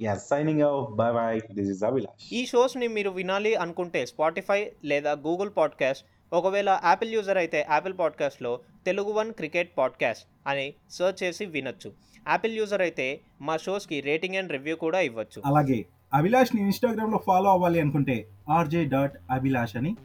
yes 0.00 0.28
signing 0.28 0.62
off 0.62 0.90
bye 0.90 1.10
bye 1.10 1.40
this 1.54 1.70
is 1.70 1.84
Abhilash 1.84 2.34
ఈ 2.34 2.46
షోస్ని 2.46 2.88
మీరు 2.88 3.10
వినాలి 3.10 3.54
అనుకుంటే 3.54 4.06
స్పాటిఫై 4.06 4.72
లేదా 4.84 5.12
గూగుల్ 5.12 5.50
పాడ్కాస్ట్ 5.56 6.06
ఒకవేళ 6.34 6.80
యాపిల్ 6.84 7.12
యూజర్ 7.12 7.38
అయితే 7.38 7.66
యాపిల్ 7.70 7.94
పాడ్కాస్ట్లో 7.98 8.60
తెలుగు 8.86 9.12
వన్ 9.12 9.32
క్రికెట్ 9.32 9.70
పాడ్కాస్ట్ 9.78 10.26
అని 10.46 10.74
సెర్చ్ 10.90 11.22
చేసి 11.22 11.44
వినొచ్చు. 11.44 11.92
యాపిల్ 12.28 12.56
యూజర్ 12.56 12.82
అయితే 12.82 13.20
మా 13.40 13.56
షోస్కి 13.56 14.00
రేటింగ్ 14.00 14.34
అండ్ 14.34 14.52
రివ్యూ 14.52 14.76
కూడా 14.76 15.00
ఇవ్వచ్చు. 15.00 15.42
అలాగే 15.46 15.84
అభిలాష్ని 16.14 16.62
ఇన్స్టాగ్రామ్లో 16.62 17.20
ఫాలో 17.26 17.50
అవ్వాలి 17.50 17.80
అనుకుంటే 17.80 18.24
ఆర్జే 18.50 18.84
డాట్ 18.84 19.12
అభిలాష్ 19.30 19.76
అని 19.76 19.96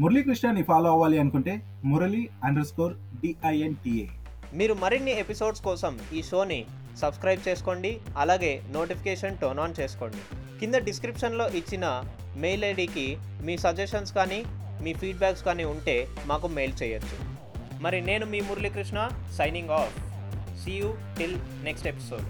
మురళీకృష్ణని 0.00 0.62
ఫాలో 0.62 0.90
అవ్వాలి 0.90 1.18
అనుకుంటే 1.18 1.60
మురళి 1.84 2.28
అండర్ 2.44 2.64
స్కోర్ 2.64 2.94
డిఐఎన్టీఏ 3.22 4.06
మీరు 4.54 4.74
మరిన్ని 4.74 5.18
ఎపిసోడ్స్ 5.20 5.62
కోసం 5.62 5.98
ఈ 6.12 6.22
షోని 6.22 6.64
సబ్స్క్రైబ్ 6.98 7.48
చేసుకోండి 7.48 8.00
అలాగే 8.18 8.62
నోటిఫికేషన్ 8.70 9.38
టర్న్ 9.38 9.60
ఆన్ 9.60 9.74
చేసుకోండి. 9.80 10.16
కింద 10.60 10.74
డిస్క్రిప్షన్లో 10.74 11.48
ఇచ్చిన 11.50 11.86
మెయిల్ 12.36 12.64
ఐడికి 12.64 13.16
మీ 13.42 13.56
సజెషన్స్ 13.58 14.14
కానీ 14.14 14.44
మీ 14.84 14.92
ఫీడ్బ్యాక్స్ 15.02 15.44
కానీ 15.48 15.64
ఉంటే 15.64 15.96
మాకు 16.26 16.46
మెయిల్ 16.56 16.74
చేయొచ్చు. 16.82 17.16
మరి 17.84 18.00
నేను 18.00 18.24
మీ 18.26 18.40
Muralikrishna 18.40 18.98
signing 19.38 19.72
off 19.80 19.94
see 20.64 20.74
you 20.80 20.90
till 21.18 21.36
next 21.64 21.88
episode 21.92 22.26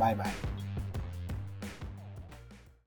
bye 0.00 0.16
bye 0.16 0.34